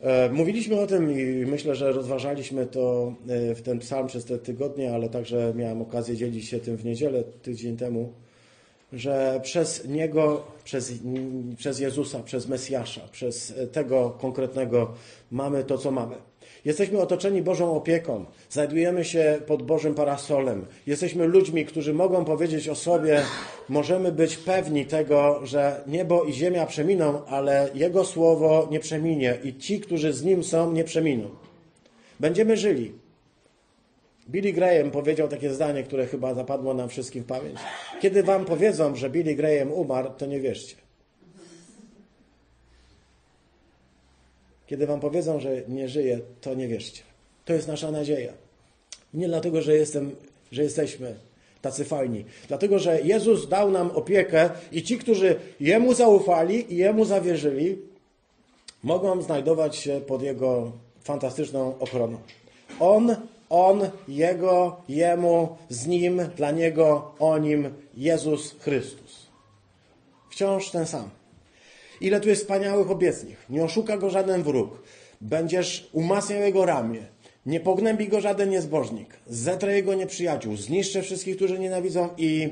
E, 0.00 0.30
mówiliśmy 0.30 0.80
o 0.80 0.86
tym 0.86 1.20
i 1.20 1.46
myślę, 1.46 1.74
że 1.74 1.92
rozważaliśmy 1.92 2.66
to 2.66 3.14
e, 3.28 3.54
w 3.54 3.62
ten 3.62 3.78
psalm 3.78 4.06
przez 4.06 4.24
te 4.24 4.38
tygodnie, 4.38 4.94
ale 4.94 5.08
także 5.08 5.52
miałem 5.56 5.82
okazję 5.82 6.16
dzielić 6.16 6.48
się 6.48 6.60
tym 6.60 6.76
w 6.76 6.84
niedzielę 6.84 7.24
tydzień 7.24 7.76
temu, 7.76 8.12
że 8.92 9.40
przez 9.42 9.88
Niego, 9.88 10.44
przez, 10.64 10.92
przez 11.56 11.80
Jezusa, 11.80 12.22
przez 12.22 12.48
Mesjasza, 12.48 13.00
przez 13.12 13.54
tego 13.72 14.10
konkretnego 14.20 14.94
mamy 15.30 15.64
to, 15.64 15.78
co 15.78 15.90
mamy. 15.90 16.16
Jesteśmy 16.64 17.00
otoczeni 17.00 17.42
Bożą 17.42 17.76
opieką, 17.76 18.24
znajdujemy 18.50 19.04
się 19.04 19.38
pod 19.46 19.62
Bożym 19.62 19.94
parasolem. 19.94 20.66
Jesteśmy 20.86 21.26
ludźmi, 21.26 21.64
którzy 21.64 21.94
mogą 21.94 22.24
powiedzieć 22.24 22.68
o 22.68 22.74
sobie, 22.74 23.22
możemy 23.68 24.12
być 24.12 24.36
pewni 24.36 24.86
tego, 24.86 25.40
że 25.46 25.80
niebo 25.86 26.24
i 26.24 26.32
ziemia 26.32 26.66
przeminą, 26.66 27.24
ale 27.26 27.70
Jego 27.74 28.04
słowo 28.04 28.68
nie 28.70 28.80
przeminie 28.80 29.38
i 29.44 29.54
ci, 29.56 29.80
którzy 29.80 30.12
z 30.12 30.24
Nim 30.24 30.44
są, 30.44 30.72
nie 30.72 30.84
przeminą. 30.84 31.28
Będziemy 32.20 32.56
żyli. 32.56 32.92
Billy 34.28 34.52
Graham 34.52 34.90
powiedział 34.90 35.28
takie 35.28 35.54
zdanie, 35.54 35.82
które 35.82 36.06
chyba 36.06 36.34
zapadło 36.34 36.74
nam 36.74 36.88
wszystkim 36.88 37.22
w 37.22 37.26
pamięć. 37.26 37.58
Kiedy 38.00 38.22
wam 38.22 38.44
powiedzą, 38.44 38.96
że 38.96 39.10
Billy 39.10 39.34
Graham 39.34 39.72
umarł, 39.72 40.10
to 40.18 40.26
nie 40.26 40.40
wierzcie. 40.40 40.76
Kiedy 44.66 44.86
wam 44.86 45.00
powiedzą, 45.00 45.40
że 45.40 45.62
nie 45.68 45.88
żyje, 45.88 46.20
to 46.40 46.54
nie 46.54 46.68
wierzcie. 46.68 47.02
To 47.44 47.52
jest 47.52 47.68
nasza 47.68 47.90
nadzieja. 47.90 48.32
Nie 49.14 49.28
dlatego, 49.28 49.62
że, 49.62 49.74
jestem, 49.74 50.16
że 50.52 50.62
jesteśmy 50.62 51.14
tacy 51.62 51.84
fajni. 51.84 52.24
Dlatego, 52.48 52.78
że 52.78 53.00
Jezus 53.00 53.48
dał 53.48 53.70
nam 53.70 53.90
opiekę 53.90 54.50
i 54.72 54.82
ci, 54.82 54.98
którzy 54.98 55.36
Jemu 55.60 55.94
zaufali 55.94 56.74
i 56.74 56.76
Jemu 56.76 57.04
zawierzyli, 57.04 57.78
mogą 58.82 59.22
znajdować 59.22 59.76
się 59.76 60.00
pod 60.00 60.22
Jego 60.22 60.72
fantastyczną 61.00 61.78
ochroną. 61.78 62.18
On, 62.80 63.16
On, 63.50 63.90
Jego, 64.08 64.82
Jemu, 64.88 65.56
z 65.68 65.86
Nim, 65.86 66.20
dla 66.36 66.50
Niego, 66.50 67.14
o 67.18 67.38
Nim, 67.38 67.74
Jezus 67.94 68.54
Chrystus. 68.60 69.26
Wciąż 70.30 70.70
ten 70.70 70.86
sam. 70.86 71.10
Ile 72.00 72.20
tu 72.20 72.28
jest 72.28 72.42
wspaniałych 72.42 72.90
obietnic. 72.90 73.36
Nie 73.50 73.64
oszuka 73.64 73.98
go 73.98 74.10
żaden 74.10 74.42
wróg. 74.42 74.82
Będziesz 75.20 75.88
umacniał 75.92 76.40
jego 76.40 76.66
ramię. 76.66 77.00
Nie 77.46 77.60
pognębi 77.60 78.08
go 78.08 78.20
żaden 78.20 78.50
niezbożnik. 78.50 79.08
Zetrę 79.26 79.76
jego 79.76 79.94
nieprzyjaciół. 79.94 80.56
Zniszczę 80.56 81.02
wszystkich, 81.02 81.36
którzy 81.36 81.58
nienawidzą 81.58 82.08
i 82.16 82.48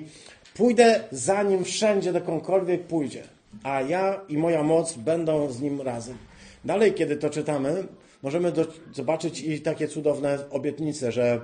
pójdę 0.54 1.00
za 1.12 1.42
nim 1.42 1.64
wszędzie, 1.64 2.12
dokądkolwiek 2.12 2.82
pójdzie. 2.82 3.22
A 3.62 3.82
ja 3.82 4.20
i 4.28 4.38
moja 4.38 4.62
moc 4.62 4.94
będą 4.94 5.52
z 5.52 5.60
nim 5.60 5.80
razem. 5.80 6.16
Dalej, 6.64 6.92
kiedy 6.92 7.16
to 7.16 7.30
czytamy, 7.30 7.84
możemy 8.26 8.52
do, 8.52 8.66
zobaczyć 8.92 9.40
i 9.40 9.60
takie 9.60 9.88
cudowne 9.88 10.38
obietnice, 10.50 11.12
że 11.12 11.40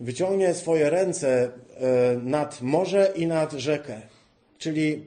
wyciągnie 0.00 0.54
swoje 0.54 0.90
ręce 0.90 1.28
e, 1.40 1.50
nad 2.22 2.62
morze 2.62 3.12
i 3.16 3.26
nad 3.26 3.52
rzekę. 3.52 4.00
Czyli 4.58 5.04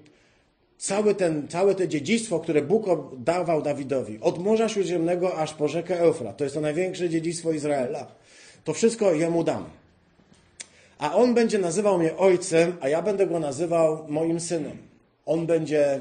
Całe, 0.78 1.16
ten, 1.16 1.48
całe 1.48 1.76
to 1.76 1.88
dziedzictwo, 1.88 2.40
które 2.40 2.62
Bóg 2.62 2.86
dawał 3.18 3.62
Dawidowi, 3.62 4.20
od 4.22 4.40
Morza 4.40 4.70
Śródziemnego 4.70 5.36
aż 5.36 5.54
po 5.54 5.68
rzekę 5.68 6.00
Eufrat, 6.00 6.38
to 6.38 6.44
jest 6.44 6.56
to 6.56 6.62
największe 6.62 7.10
dziedzictwo 7.10 7.52
Izraela. 7.52 8.08
To 8.64 8.74
wszystko 8.74 9.14
jemu 9.14 9.44
dam. 9.44 9.66
A 11.00 11.16
on 11.16 11.34
będzie 11.34 11.58
nazywał 11.58 12.00
mnie 12.00 12.18
ojcem, 12.18 12.78
a 12.82 12.90
ja 12.90 13.02
będę 13.02 13.28
go 13.28 13.40
nazywał 13.40 14.06
moim 14.08 14.40
synem. 14.40 14.78
On 15.26 15.46
będzie 15.46 16.00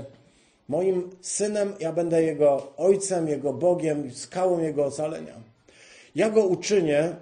moim 0.69 1.11
synem, 1.21 1.73
ja 1.81 1.93
będę 1.93 2.23
jego 2.23 2.73
ojcem, 2.77 3.29
jego 3.29 3.53
Bogiem, 3.53 4.11
skałą 4.15 4.61
jego 4.61 4.85
ocalenia. 4.85 5.35
Ja 6.15 6.31
go 6.31 6.45
uczynię 6.45 7.17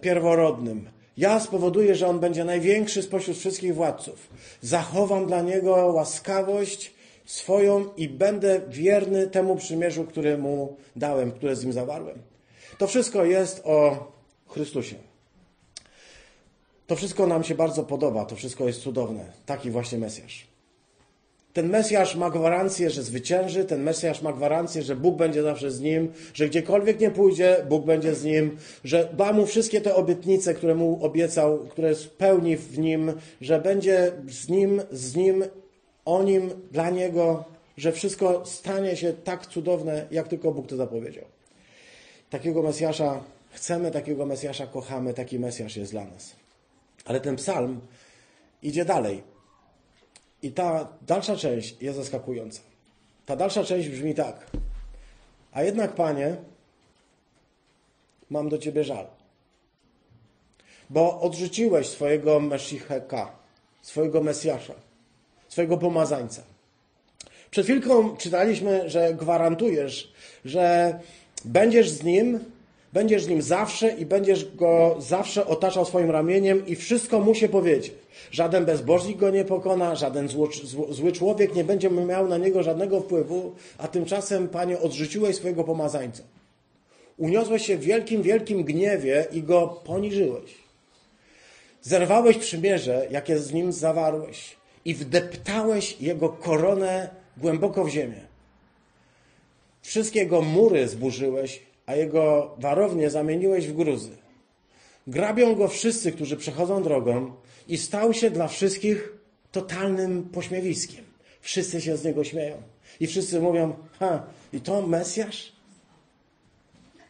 pierworodnym, 0.00 0.88
ja 1.16 1.40
spowoduję, 1.40 1.94
że 1.94 2.06
on 2.06 2.20
będzie 2.20 2.44
największy 2.44 3.02
spośród 3.02 3.36
wszystkich 3.36 3.74
władców. 3.74 4.28
Zachowam 4.62 5.26
dla 5.26 5.42
niego 5.42 5.70
łaskawość 5.70 6.94
swoją 7.24 7.94
i 7.96 8.08
będę 8.08 8.60
wierny 8.68 9.26
temu 9.26 9.56
przymierzu, 9.56 10.04
które 10.04 10.38
mu 10.38 10.76
dałem, 10.96 11.32
które 11.32 11.56
z 11.56 11.64
nim 11.64 11.72
zawarłem. 11.72 12.18
To 12.78 12.86
wszystko 12.86 13.24
jest 13.24 13.62
o 13.64 14.06
Chrystusie. 14.48 14.96
To 16.86 16.96
wszystko 16.96 17.26
nam 17.26 17.44
się 17.44 17.54
bardzo 17.54 17.82
podoba, 17.82 18.24
to 18.24 18.36
wszystko 18.36 18.66
jest 18.66 18.80
cudowne. 18.80 19.32
Taki 19.46 19.70
właśnie 19.70 19.98
Mesjasz. 19.98 20.55
Ten 21.56 21.68
Mesjasz 21.68 22.16
ma 22.16 22.30
gwarancję, 22.30 22.90
że 22.90 23.02
zwycięży, 23.02 23.64
ten 23.64 23.82
Mesjasz 23.82 24.22
ma 24.22 24.32
gwarancję, 24.32 24.82
że 24.82 24.96
Bóg 24.96 25.16
będzie 25.16 25.42
zawsze 25.42 25.70
z 25.70 25.80
nim, 25.80 26.12
że 26.34 26.48
gdziekolwiek 26.48 27.00
nie 27.00 27.10
pójdzie, 27.10 27.56
Bóg 27.68 27.84
będzie 27.84 28.14
z 28.14 28.24
nim, 28.24 28.56
że 28.84 29.08
da 29.16 29.32
mu 29.32 29.46
wszystkie 29.46 29.80
te 29.80 29.94
obietnice, 29.94 30.54
które 30.54 30.74
mu 30.74 31.04
obiecał, 31.04 31.58
które 31.58 31.94
spełni 31.94 32.56
w 32.56 32.78
nim, 32.78 33.12
że 33.40 33.60
będzie 33.60 34.12
z 34.28 34.48
nim, 34.48 34.82
z 34.92 35.16
nim, 35.16 35.44
o 36.04 36.22
nim, 36.22 36.50
dla 36.72 36.90
niego, 36.90 37.44
że 37.76 37.92
wszystko 37.92 38.46
stanie 38.46 38.96
się 38.96 39.12
tak 39.12 39.46
cudowne, 39.46 40.06
jak 40.10 40.28
tylko 40.28 40.52
Bóg 40.52 40.66
to 40.66 40.76
zapowiedział. 40.76 41.24
Takiego 42.30 42.62
Mesjasza 42.62 43.22
chcemy, 43.50 43.90
takiego 43.90 44.26
Mesjasza 44.26 44.66
kochamy, 44.66 45.14
taki 45.14 45.38
Mesjasz 45.38 45.76
jest 45.76 45.92
dla 45.92 46.04
nas. 46.04 46.36
Ale 47.04 47.20
ten 47.20 47.36
psalm 47.36 47.80
idzie 48.62 48.84
dalej. 48.84 49.35
I 50.46 50.50
ta 50.52 50.88
dalsza 51.06 51.36
część 51.36 51.82
jest 51.82 51.98
zaskakująca. 51.98 52.60
Ta 53.26 53.36
dalsza 53.36 53.64
część 53.64 53.88
brzmi 53.88 54.14
tak. 54.14 54.46
A 55.52 55.62
jednak, 55.62 55.92
Panie, 55.92 56.36
mam 58.30 58.48
do 58.48 58.58
Ciebie 58.58 58.84
żal. 58.84 59.06
Bo 60.90 61.20
odrzuciłeś 61.20 61.86
swojego 61.86 62.40
Meszicheka, 62.40 63.32
swojego 63.82 64.20
Mesjasza, 64.20 64.74
swojego 65.48 65.78
pomazańca. 65.78 66.42
Przed 67.50 67.66
chwilką 67.66 68.16
czytaliśmy, 68.16 68.90
że 68.90 69.14
gwarantujesz, 69.14 70.12
że 70.44 70.98
będziesz 71.44 71.90
z 71.90 72.02
nim, 72.02 72.40
będziesz 72.96 73.24
z 73.24 73.28
nim 73.28 73.42
zawsze 73.42 73.88
i 73.90 74.06
będziesz 74.06 74.54
go 74.54 74.96
zawsze 74.98 75.46
otaczał 75.46 75.84
swoim 75.84 76.10
ramieniem 76.10 76.66
i 76.66 76.76
wszystko 76.76 77.20
mu 77.20 77.34
się 77.34 77.48
powiedzieć. 77.48 77.92
Żaden 78.30 78.64
bezbożnik 78.64 79.18
go 79.18 79.30
nie 79.30 79.44
pokona, 79.44 79.94
żaden 79.94 80.28
zło, 80.28 80.48
zły 80.90 81.12
człowiek 81.12 81.54
nie 81.54 81.64
będzie 81.64 81.90
miał 81.90 82.28
na 82.28 82.38
niego 82.38 82.62
żadnego 82.62 83.00
wpływu, 83.00 83.54
a 83.78 83.88
tymczasem, 83.88 84.48
Panie, 84.48 84.78
odrzuciłeś 84.80 85.36
swojego 85.36 85.64
pomazańca. 85.64 86.22
Uniosłeś 87.16 87.66
się 87.66 87.76
w 87.76 87.80
wielkim, 87.80 88.22
wielkim 88.22 88.64
gniewie 88.64 89.26
i 89.32 89.42
go 89.42 89.80
poniżyłeś. 89.84 90.50
Zerwałeś 91.82 92.38
przymierze, 92.38 93.06
jakie 93.10 93.38
z 93.38 93.52
nim 93.52 93.72
zawarłeś 93.72 94.56
i 94.84 94.94
wdeptałeś 94.94 96.00
jego 96.00 96.28
koronę 96.28 97.10
głęboko 97.36 97.84
w 97.84 97.88
ziemię. 97.88 98.20
Wszystkie 99.82 100.20
jego 100.20 100.42
mury 100.42 100.88
zburzyłeś, 100.88 101.66
a 101.86 101.94
jego 101.94 102.54
warownie 102.58 103.10
zamieniłeś 103.10 103.66
w 103.66 103.76
gruzy. 103.76 104.10
Grabią 105.06 105.54
go 105.54 105.68
wszyscy, 105.68 106.12
którzy 106.12 106.36
przechodzą 106.36 106.82
drogą 106.82 107.32
i 107.68 107.78
stał 107.78 108.14
się 108.14 108.30
dla 108.30 108.48
wszystkich 108.48 109.12
totalnym 109.52 110.22
pośmiewiskiem. 110.22 111.04
Wszyscy 111.40 111.80
się 111.80 111.96
z 111.96 112.04
niego 112.04 112.24
śmieją. 112.24 112.56
I 113.00 113.06
wszyscy 113.06 113.40
mówią, 113.40 113.74
ha, 113.98 114.22
i 114.52 114.60
to 114.60 114.86
Mesjasz? 114.86 115.52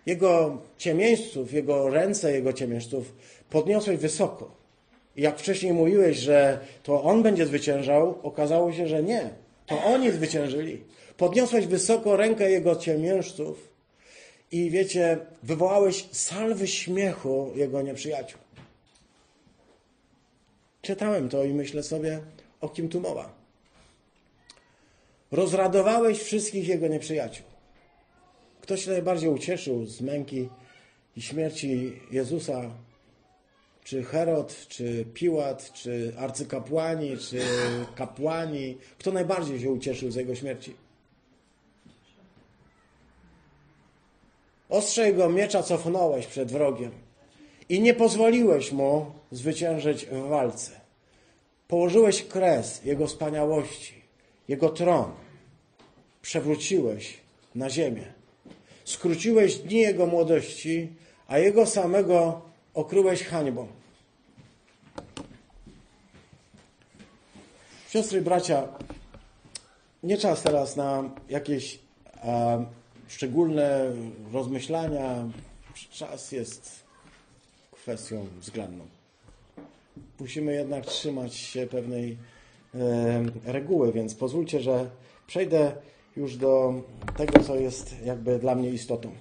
Jego 0.07 0.59
ciemieńców, 0.79 1.53
jego 1.53 1.91
ręce 1.91 2.33
jego 2.33 2.53
ciemieńców 2.53 3.13
podniosłeś 3.51 3.99
wysoko. 3.99 4.51
I 5.17 5.23
jak 5.23 5.39
wcześniej 5.39 5.73
mówiłeś, 5.73 6.17
że 6.17 6.61
to 6.83 7.03
on 7.03 7.23
będzie 7.23 7.47
zwyciężał, 7.47 8.19
okazało 8.23 8.73
się, 8.73 8.89
że 8.89 9.03
nie. 9.03 9.31
To 9.67 9.85
oni 9.85 10.11
zwyciężyli. 10.11 10.81
Podniosłeś 11.17 11.67
wysoko 11.67 12.17
rękę 12.17 12.51
jego 12.51 12.77
ciemiężców 12.77 13.76
i 14.53 14.71
wiecie, 14.71 15.19
wywołałeś 15.43 16.09
salwy 16.13 16.67
śmiechu 16.67 17.53
jego 17.55 17.83
nieprzyjaciół. 17.83 18.41
Czytałem 20.83 21.29
to 21.29 21.45
i 21.45 21.55
myślę 21.55 21.83
sobie, 21.83 22.21
o 22.61 22.69
kim 22.69 22.89
tu 22.89 23.01
mowa. 23.01 23.33
Rozradowałeś 25.31 26.23
wszystkich 26.23 26.69
jego 26.69 26.89
nieprzyjaciół. 26.89 27.47
Kto 28.61 28.77
się 28.77 28.91
najbardziej 28.91 29.31
ucieszył 29.31 29.87
z 29.87 30.01
męki 30.01 30.49
i 31.17 31.23
śmierci 31.23 31.93
Jezusa? 32.11 32.71
Czy 33.85 34.03
Herod, 34.03 34.67
czy 34.69 35.05
Piłat, 35.15 35.73
czy 35.73 36.13
arcykapłani, 36.19 37.17
czy 37.19 37.41
kapłani? 37.95 38.79
Kto 38.99 39.13
najbardziej 39.13 39.61
się 39.61 39.71
ucieszył 39.71 40.11
z 40.11 40.15
jego 40.15 40.35
śmierci? 40.35 40.86
Ostrze 44.69 45.07
jego 45.07 45.29
miecza 45.29 45.63
cofnąłeś 45.63 46.27
przed 46.27 46.53
wrogiem 46.53 46.91
i 47.69 47.81
nie 47.81 47.95
pozwoliłeś 47.95 48.73
mu 48.73 49.07
zwyciężyć 49.31 50.07
w 50.07 50.29
walce. 50.29 50.71
Położyłeś 51.69 52.23
kres 52.23 52.85
jego 52.85 53.07
wspaniałości, 53.07 53.95
jego 54.49 54.69
tron. 54.69 55.13
Przewróciłeś 56.23 57.17
na 57.55 57.71
ziemię. 57.71 58.13
Skróciłeś 58.85 59.59
dni 59.59 59.79
jego 59.79 60.07
młodości, 60.07 60.89
a 61.29 61.39
jego 61.39 61.67
samego 61.67 62.41
okryłeś 62.75 63.25
hańbą. 63.25 63.67
Siostry 67.91 68.23
bracia, 68.23 68.69
nie 70.03 70.19
czas 70.19 70.43
teraz 70.43 70.77
na 70.77 71.11
jakieś 71.29 71.79
szczególne 73.09 73.93
rozmyślania. 74.33 75.29
Czas 75.91 76.33
jest 76.33 76.85
kwestią 77.73 78.27
względną. 78.41 78.87
Musimy 80.21 80.53
jednak 80.55 80.87
trzymać 80.87 81.35
się 81.35 81.67
pewnej 81.67 82.19
e, 82.75 83.25
reguły, 83.45 83.93
więc 83.93 84.15
pozwólcie, 84.15 84.61
że 84.61 84.91
przejdę 85.27 85.73
już 86.17 86.37
do 86.37 86.83
tego, 87.17 87.41
co 87.41 87.57
jest 87.57 88.03
jakby 88.05 88.39
dla 88.39 88.55
mnie 88.55 88.71
istotą. 88.71 89.13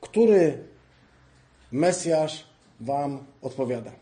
Który 0.00 0.64
Mesjasz 1.72 2.46
Wam 2.80 3.24
odpowiada? 3.42 3.92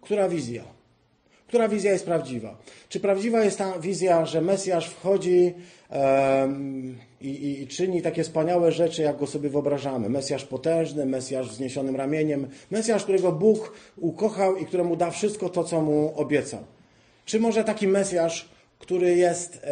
Która 0.00 0.28
wizja? 0.28 0.64
Która 1.52 1.68
wizja 1.68 1.92
jest 1.92 2.04
prawdziwa? 2.04 2.56
Czy 2.88 3.00
prawdziwa 3.00 3.44
jest 3.44 3.58
ta 3.58 3.78
wizja, 3.78 4.26
że 4.26 4.40
Mesjasz 4.40 4.88
wchodzi 4.88 5.54
um, 5.90 6.98
i, 7.20 7.60
i, 7.62 7.66
czyni 7.66 8.02
takie 8.02 8.24
wspaniałe 8.24 8.72
rzeczy, 8.72 9.02
jak 9.02 9.16
go 9.16 9.26
sobie 9.26 9.48
wyobrażamy? 9.48 10.08
Mesjasz 10.08 10.44
potężny, 10.44 11.06
Mesjasz 11.06 11.48
wzniesionym 11.48 11.96
ramieniem, 11.96 12.48
Mesjasz, 12.70 13.02
którego 13.02 13.32
Bóg 13.32 13.72
ukochał 13.96 14.56
i 14.56 14.66
któremu 14.66 14.96
da 14.96 15.10
wszystko 15.10 15.48
to, 15.48 15.64
co 15.64 15.80
mu 15.80 16.12
obiecał. 16.16 16.60
Czy 17.24 17.40
może 17.40 17.64
taki 17.64 17.88
Mesjasz, 17.88 18.48
który 18.78 19.16
jest 19.16 19.66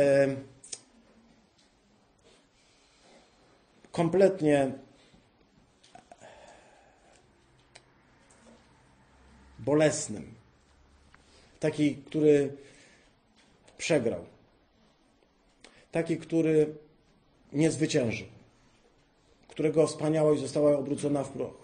kompletnie 3.92 4.72
bolesnym, 9.58 10.39
taki, 11.60 11.94
który 11.94 12.52
przegrał, 13.78 14.24
taki, 15.92 16.16
który 16.16 16.74
nie 17.52 17.70
zwyciężył, 17.70 18.26
którego 19.48 19.86
wspaniałość 19.86 20.40
została 20.40 20.78
obrócona 20.78 21.24
w 21.24 21.30
proch, 21.30 21.54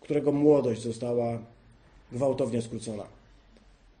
którego 0.00 0.32
młodość 0.32 0.82
została 0.82 1.38
gwałtownie 2.12 2.62
skrócona. 2.62 3.04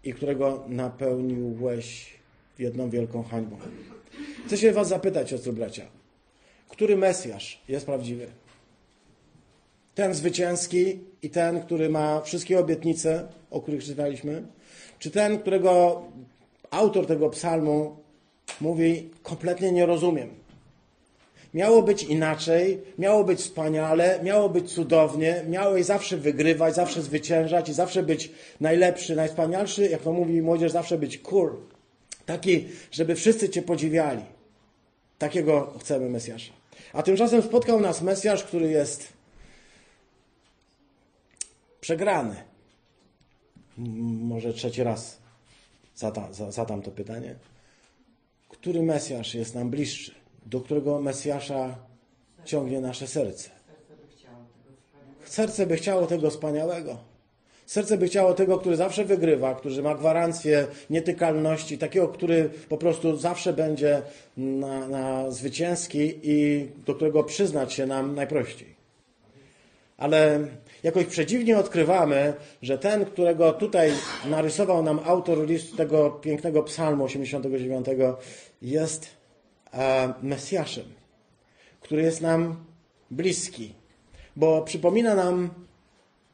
I 0.04 0.14
którego 0.14 0.64
napełniłeś 0.68 2.14
jedną 2.58 2.90
wielką 2.90 3.22
hańbą. 3.22 3.56
Chcę 4.46 4.56
się 4.56 4.72
Was 4.72 4.88
zapytać, 4.88 5.30
siostry 5.30 5.52
bracia, 5.52 5.86
który 6.68 6.96
Mesjasz 6.96 7.60
jest 7.68 7.86
prawdziwy? 7.86 8.26
Ten 9.94 10.14
zwycięski 10.14 10.98
i 11.22 11.30
ten, 11.30 11.62
który 11.62 11.88
ma 11.88 12.20
wszystkie 12.20 12.58
obietnice, 12.58 13.28
o 13.54 13.60
których 13.60 13.84
czytaliśmy? 13.84 14.42
Czy 14.98 15.10
ten, 15.10 15.38
którego 15.38 16.02
autor 16.70 17.06
tego 17.06 17.30
psalmu 17.30 17.96
mówi, 18.60 19.10
kompletnie 19.22 19.72
nie 19.72 19.86
rozumiem? 19.86 20.30
Miało 21.54 21.82
być 21.82 22.02
inaczej, 22.02 22.80
miało 22.98 23.24
być 23.24 23.40
wspaniale, 23.40 24.20
miało 24.22 24.48
być 24.48 24.72
cudownie, 24.72 25.44
miałeś 25.48 25.86
zawsze 25.86 26.16
wygrywać, 26.16 26.74
zawsze 26.74 27.02
zwyciężać 27.02 27.68
i 27.68 27.74
zawsze 27.74 28.02
być 28.02 28.30
najlepszy, 28.60 29.16
najwspanialszy, 29.16 29.88
jak 29.88 30.02
to 30.02 30.12
mówi 30.12 30.42
młodzież, 30.42 30.72
zawsze 30.72 30.98
być 30.98 31.18
cool. 31.18 31.56
Taki, 32.26 32.68
żeby 32.90 33.14
wszyscy 33.14 33.48
Cię 33.48 33.62
podziwiali. 33.62 34.22
Takiego 35.18 35.72
chcemy 35.80 36.10
Mesjasza. 36.10 36.52
A 36.92 37.02
tymczasem 37.02 37.42
spotkał 37.42 37.80
nas 37.80 38.02
Mesjasz, 38.02 38.44
który 38.44 38.70
jest 38.70 39.12
przegrany. 41.80 42.53
Może 43.78 44.52
trzeci 44.52 44.82
raz 44.82 45.18
zadam, 45.96 46.34
zadam 46.48 46.82
to 46.82 46.90
pytanie. 46.90 47.34
Który 48.48 48.82
Mesjasz 48.82 49.34
jest 49.34 49.54
nam 49.54 49.70
bliższy? 49.70 50.14
Do 50.46 50.60
którego 50.60 51.00
Mesjasza 51.00 51.78
ciągnie 52.44 52.80
nasze 52.80 53.06
serce? 53.06 53.50
Serce 55.24 55.66
by 55.66 55.76
chciało 55.76 56.06
tego 56.06 56.30
wspaniałego. 56.30 56.98
Serce 57.66 57.98
by 57.98 58.06
chciało 58.06 58.34
tego, 58.34 58.58
który 58.58 58.76
zawsze 58.76 59.04
wygrywa, 59.04 59.54
który 59.54 59.82
ma 59.82 59.94
gwarancję 59.94 60.66
nietykalności, 60.90 61.78
takiego, 61.78 62.08
który 62.08 62.50
po 62.68 62.76
prostu 62.76 63.16
zawsze 63.16 63.52
będzie 63.52 64.02
na, 64.36 64.88
na 64.88 65.30
zwycięski 65.30 66.14
i 66.22 66.68
do 66.86 66.94
którego 66.94 67.24
przyznać 67.24 67.72
się 67.72 67.86
nam 67.86 68.14
najprościej. 68.14 68.74
Ale 69.96 70.40
jakoś 70.84 71.04
przedziwnie 71.04 71.58
odkrywamy, 71.58 72.34
że 72.62 72.78
ten, 72.78 73.04
którego 73.04 73.52
tutaj 73.52 73.92
narysował 74.26 74.82
nam 74.82 75.00
autor 75.04 75.46
listu 75.46 75.76
tego 75.76 76.10
pięknego 76.10 76.62
psalmu 76.62 77.04
89, 77.04 77.86
jest 78.62 79.06
e, 79.72 80.14
Mesjaszem, 80.22 80.84
który 81.80 82.02
jest 82.02 82.20
nam 82.20 82.64
bliski, 83.10 83.74
bo 84.36 84.62
przypomina 84.62 85.14
nam 85.14 85.50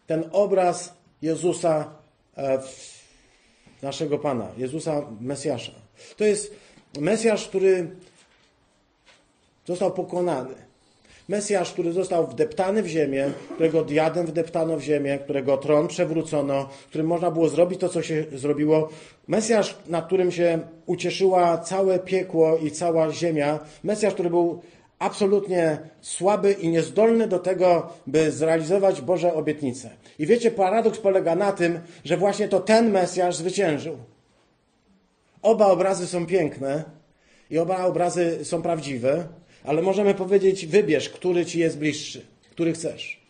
ten 0.06 0.24
obraz 0.32 0.94
Jezusa, 1.22 1.94
e, 2.36 2.58
naszego 3.82 4.18
Pana, 4.18 4.48
Jezusa 4.56 5.06
Mesjasza. 5.20 5.72
To 6.16 6.24
jest 6.24 6.54
Mesjasz, 7.00 7.48
który 7.48 7.90
został 9.66 9.92
pokonany. 9.92 10.69
Mesjasz, 11.30 11.72
który 11.72 11.92
został 11.92 12.26
wdeptany 12.26 12.82
w 12.82 12.86
ziemię, 12.86 13.30
którego 13.54 13.84
diadem 13.84 14.26
wdeptano 14.26 14.76
w 14.76 14.82
ziemię, 14.82 15.18
którego 15.18 15.56
tron 15.56 15.88
przewrócono, 15.88 16.68
którym 16.88 17.06
można 17.06 17.30
było 17.30 17.48
zrobić 17.48 17.80
to, 17.80 17.88
co 17.88 18.02
się 18.02 18.24
zrobiło. 18.34 18.88
Mesjasz, 19.28 19.76
nad 19.86 20.06
którym 20.06 20.32
się 20.32 20.58
ucieszyła 20.86 21.58
całe 21.58 21.98
piekło 21.98 22.56
i 22.56 22.70
cała 22.70 23.12
ziemia. 23.12 23.58
Mesjasz, 23.84 24.14
który 24.14 24.30
był 24.30 24.62
absolutnie 24.98 25.78
słaby 26.00 26.52
i 26.52 26.68
niezdolny 26.68 27.28
do 27.28 27.38
tego, 27.38 27.92
by 28.06 28.32
zrealizować 28.32 29.00
Boże 29.00 29.34
obietnice. 29.34 29.90
I 30.18 30.26
wiecie, 30.26 30.50
paradoks 30.50 30.98
polega 30.98 31.34
na 31.34 31.52
tym, 31.52 31.80
że 32.04 32.16
właśnie 32.16 32.48
to 32.48 32.60
ten 32.60 32.90
Mesjasz 32.90 33.36
zwyciężył. 33.36 33.96
Oba 35.42 35.66
obrazy 35.66 36.06
są 36.06 36.26
piękne 36.26 36.84
i 37.50 37.58
oba 37.58 37.84
obrazy 37.84 38.44
są 38.44 38.62
prawdziwe, 38.62 39.24
ale 39.64 39.82
możemy 39.82 40.14
powiedzieć, 40.14 40.66
wybierz, 40.66 41.08
który 41.08 41.46
ci 41.46 41.58
jest 41.58 41.78
bliższy, 41.78 42.22
który 42.50 42.72
chcesz. 42.72 43.20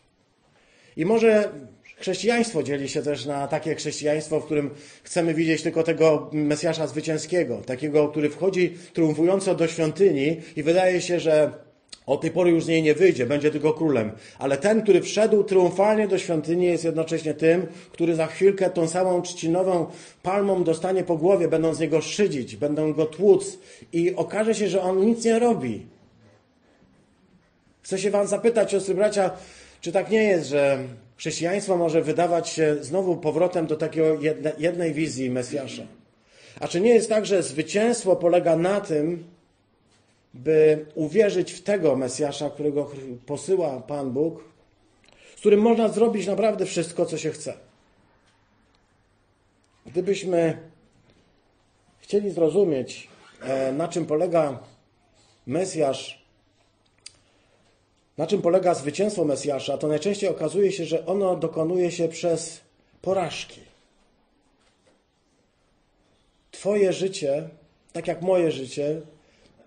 I 0.96 1.04
może 1.04 1.52
chrześcijaństwo 1.96 2.62
dzieli 2.62 2.88
się 2.88 3.02
też 3.02 3.26
na 3.26 3.48
takie 3.48 3.74
chrześcijaństwo, 3.74 4.40
w 4.40 4.44
którym 4.44 4.70
chcemy 5.02 5.34
widzieć 5.34 5.62
tylko 5.62 5.82
tego 5.82 6.30
Mesjasza 6.32 6.86
zwycięskiego, 6.86 7.56
takiego, 7.66 8.08
który 8.08 8.30
wchodzi 8.30 8.74
triumfująco 8.92 9.54
do 9.54 9.66
świątyni 9.66 10.36
i 10.56 10.62
wydaje 10.62 11.00
się, 11.00 11.20
że 11.20 11.52
od 12.06 12.20
tej 12.20 12.30
pory 12.30 12.50
już 12.50 12.64
z 12.64 12.68
niej 12.68 12.82
nie 12.82 12.94
wyjdzie, 12.94 13.26
będzie 13.26 13.50
tylko 13.50 13.72
królem. 13.72 14.12
Ale 14.38 14.56
ten, 14.56 14.82
który 14.82 15.00
wszedł 15.00 15.44
triumfalnie 15.44 16.08
do 16.08 16.18
świątyni, 16.18 16.66
jest 16.66 16.84
jednocześnie 16.84 17.34
tym, 17.34 17.66
który 17.92 18.14
za 18.14 18.26
chwilkę 18.26 18.70
tą 18.70 18.88
samą 18.88 19.22
trzcinową 19.22 19.86
palmą 20.22 20.64
dostanie 20.64 21.04
po 21.04 21.16
głowie, 21.16 21.48
będą 21.48 21.74
z 21.74 21.80
niego 21.80 22.00
szydzić, 22.00 22.56
będą 22.56 22.92
go 22.92 23.06
tłuc 23.06 23.58
i 23.92 24.14
okaże 24.14 24.54
się, 24.54 24.68
że 24.68 24.82
on 24.82 25.06
nic 25.06 25.24
nie 25.24 25.38
robi. 25.38 25.86
Chcę 27.82 27.98
się 27.98 28.10
Wam 28.10 28.26
zapytać, 28.26 28.70
siostry 28.70 28.94
bracia, 28.94 29.30
czy 29.80 29.92
tak 29.92 30.10
nie 30.10 30.24
jest, 30.24 30.48
że 30.48 30.78
chrześcijaństwo 31.16 31.76
może 31.76 32.02
wydawać 32.02 32.48
się 32.48 32.76
znowu 32.80 33.16
powrotem 33.16 33.66
do 33.66 33.76
takiego 33.76 34.20
jedne, 34.20 34.52
jednej 34.58 34.94
wizji 34.94 35.30
Mesjasza? 35.30 35.82
A 36.60 36.68
czy 36.68 36.80
nie 36.80 36.94
jest 36.94 37.08
tak, 37.08 37.26
że 37.26 37.42
zwycięstwo 37.42 38.16
polega 38.16 38.56
na 38.56 38.80
tym, 38.80 39.24
by 40.34 40.86
uwierzyć 40.94 41.52
w 41.52 41.62
tego 41.62 41.96
Mesjasza, 41.96 42.50
którego 42.50 42.90
posyła 43.26 43.80
Pan 43.80 44.10
Bóg, 44.10 44.44
z 45.36 45.40
którym 45.40 45.60
można 45.60 45.88
zrobić 45.88 46.26
naprawdę 46.26 46.66
wszystko, 46.66 47.06
co 47.06 47.18
się 47.18 47.30
chce? 47.30 47.54
Gdybyśmy 49.86 50.58
chcieli 51.98 52.30
zrozumieć, 52.30 53.08
e, 53.42 53.72
na 53.72 53.88
czym 53.88 54.06
polega 54.06 54.58
Mesjasz, 55.46 56.24
na 58.18 58.26
czym 58.26 58.42
polega 58.42 58.74
zwycięstwo 58.74 59.24
Mesjasza, 59.24 59.78
to 59.78 59.88
najczęściej 59.88 60.30
okazuje 60.30 60.72
się, 60.72 60.84
że 60.84 61.06
ono 61.06 61.36
dokonuje 61.36 61.90
się 61.90 62.08
przez 62.08 62.60
porażki. 63.02 63.60
Twoje 66.50 66.92
życie, 66.92 67.48
tak 67.92 68.06
jak 68.06 68.22
moje 68.22 68.50
życie, 68.50 69.00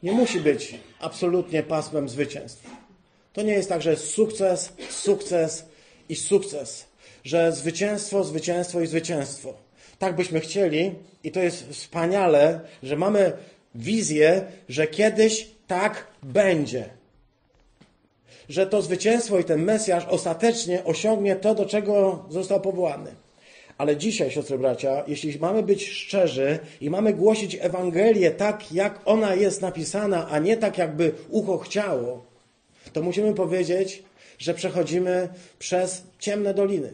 nie 0.04 0.12
musi 0.12 0.40
być 0.40 0.76
absolutnie 1.00 1.64
pasmem 1.64 2.10
zwycięstw. 2.10 2.70
To 3.34 3.42
nie 3.42 3.54
jest 3.54 3.70
tak, 3.70 3.82
że 3.82 3.98
sukces, 3.98 4.74
sukces 4.90 5.66
i 6.10 6.16
sukces, 6.16 6.86
że 7.24 7.52
zwycięstwo, 7.52 8.24
zwycięstwo 8.24 8.82
i 8.82 8.88
zwycięstwo. 8.88 9.54
Tak 10.00 10.16
byśmy 10.16 10.40
chcieli 10.40 10.96
i 11.24 11.32
to 11.32 11.40
jest 11.40 11.70
wspaniale, 11.70 12.60
że 12.84 12.96
mamy 12.96 13.32
wizję, 13.76 14.46
że 14.70 14.88
kiedyś 14.88 15.48
tak 15.68 16.08
będzie 16.24 16.90
że 18.50 18.68
to 18.68 18.82
zwycięstwo 18.82 19.40
i 19.40 19.44
ten 19.44 19.64
Mesjasz 19.64 20.06
ostatecznie 20.06 20.84
osiągnie 20.84 21.36
to, 21.36 21.56
do 21.56 21.66
czego 21.66 22.26
został 22.30 22.62
powołany. 22.62 23.16
Ale 23.78 23.98
dzisiaj, 23.98 24.32
siostry 24.32 24.58
bracia, 24.58 25.04
jeśli 25.08 25.40
mamy 25.40 25.64
być 25.64 25.90
szczerzy 25.90 26.60
i 26.82 26.90
mamy 26.90 27.14
głosić 27.14 27.58
Ewangelię 27.62 28.32
tak, 28.32 28.72
jak 28.72 29.02
ona 29.06 29.36
jest 29.36 29.62
napisana, 29.62 30.30
a 30.30 30.40
nie 30.40 30.58
tak, 30.58 30.78
jakby 30.78 31.12
ucho 31.30 31.58
chciało, 31.58 32.26
to 32.94 33.02
musimy 33.02 33.34
powiedzieć, 33.34 34.04
że 34.38 34.54
przechodzimy 34.54 35.30
przez 35.60 36.04
ciemne 36.20 36.54
doliny. 36.54 36.94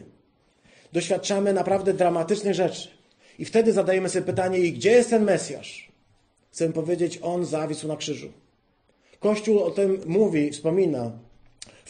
Doświadczamy 0.92 1.52
naprawdę 1.52 1.94
dramatycznych 1.94 2.54
rzeczy. 2.54 2.88
I 3.38 3.44
wtedy 3.44 3.72
zadajemy 3.72 4.08
sobie 4.08 4.26
pytanie, 4.26 4.58
i 4.58 4.72
gdzie 4.72 4.90
jest 4.90 5.10
ten 5.10 5.24
Mesjasz? 5.24 5.88
Chcę 6.52 6.72
powiedzieć, 6.72 7.18
on 7.22 7.44
zawisł 7.44 7.88
na 7.88 7.96
krzyżu. 7.96 8.32
Kościół 9.20 9.58
o 9.58 9.70
tym 9.70 10.00
mówi, 10.06 10.50
wspomina. 10.50 11.10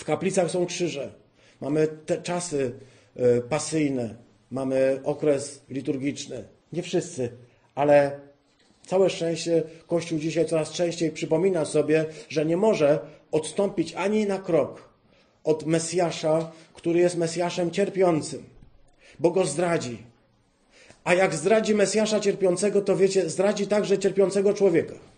W 0.00 0.04
kaplicach 0.04 0.50
są 0.50 0.66
krzyże. 0.66 1.12
Mamy 1.60 1.88
te 2.06 2.22
czasy 2.22 2.72
e, 3.16 3.40
pasyjne, 3.40 4.14
mamy 4.50 5.00
okres 5.04 5.62
liturgiczny. 5.68 6.44
Nie 6.72 6.82
wszyscy, 6.82 7.30
ale 7.74 8.20
całe 8.86 9.10
szczęście 9.10 9.62
Kościół 9.86 10.18
dzisiaj 10.18 10.46
coraz 10.46 10.72
częściej 10.72 11.10
przypomina 11.10 11.64
sobie, 11.64 12.06
że 12.28 12.46
nie 12.46 12.56
może 12.56 12.98
odstąpić 13.32 13.94
ani 13.94 14.26
na 14.26 14.38
krok 14.38 14.88
od 15.44 15.66
Mesjasza, 15.66 16.52
który 16.74 17.00
jest 17.00 17.16
Mesjaszem 17.16 17.70
cierpiącym, 17.70 18.44
bo 19.18 19.30
go 19.30 19.44
zdradzi. 19.44 19.98
A 21.04 21.14
jak 21.14 21.34
zdradzi 21.34 21.74
Mesjasza 21.74 22.20
cierpiącego, 22.20 22.80
to 22.80 22.96
wiecie, 22.96 23.30
zdradzi 23.30 23.66
także 23.66 23.98
cierpiącego 23.98 24.54
człowieka 24.54 25.09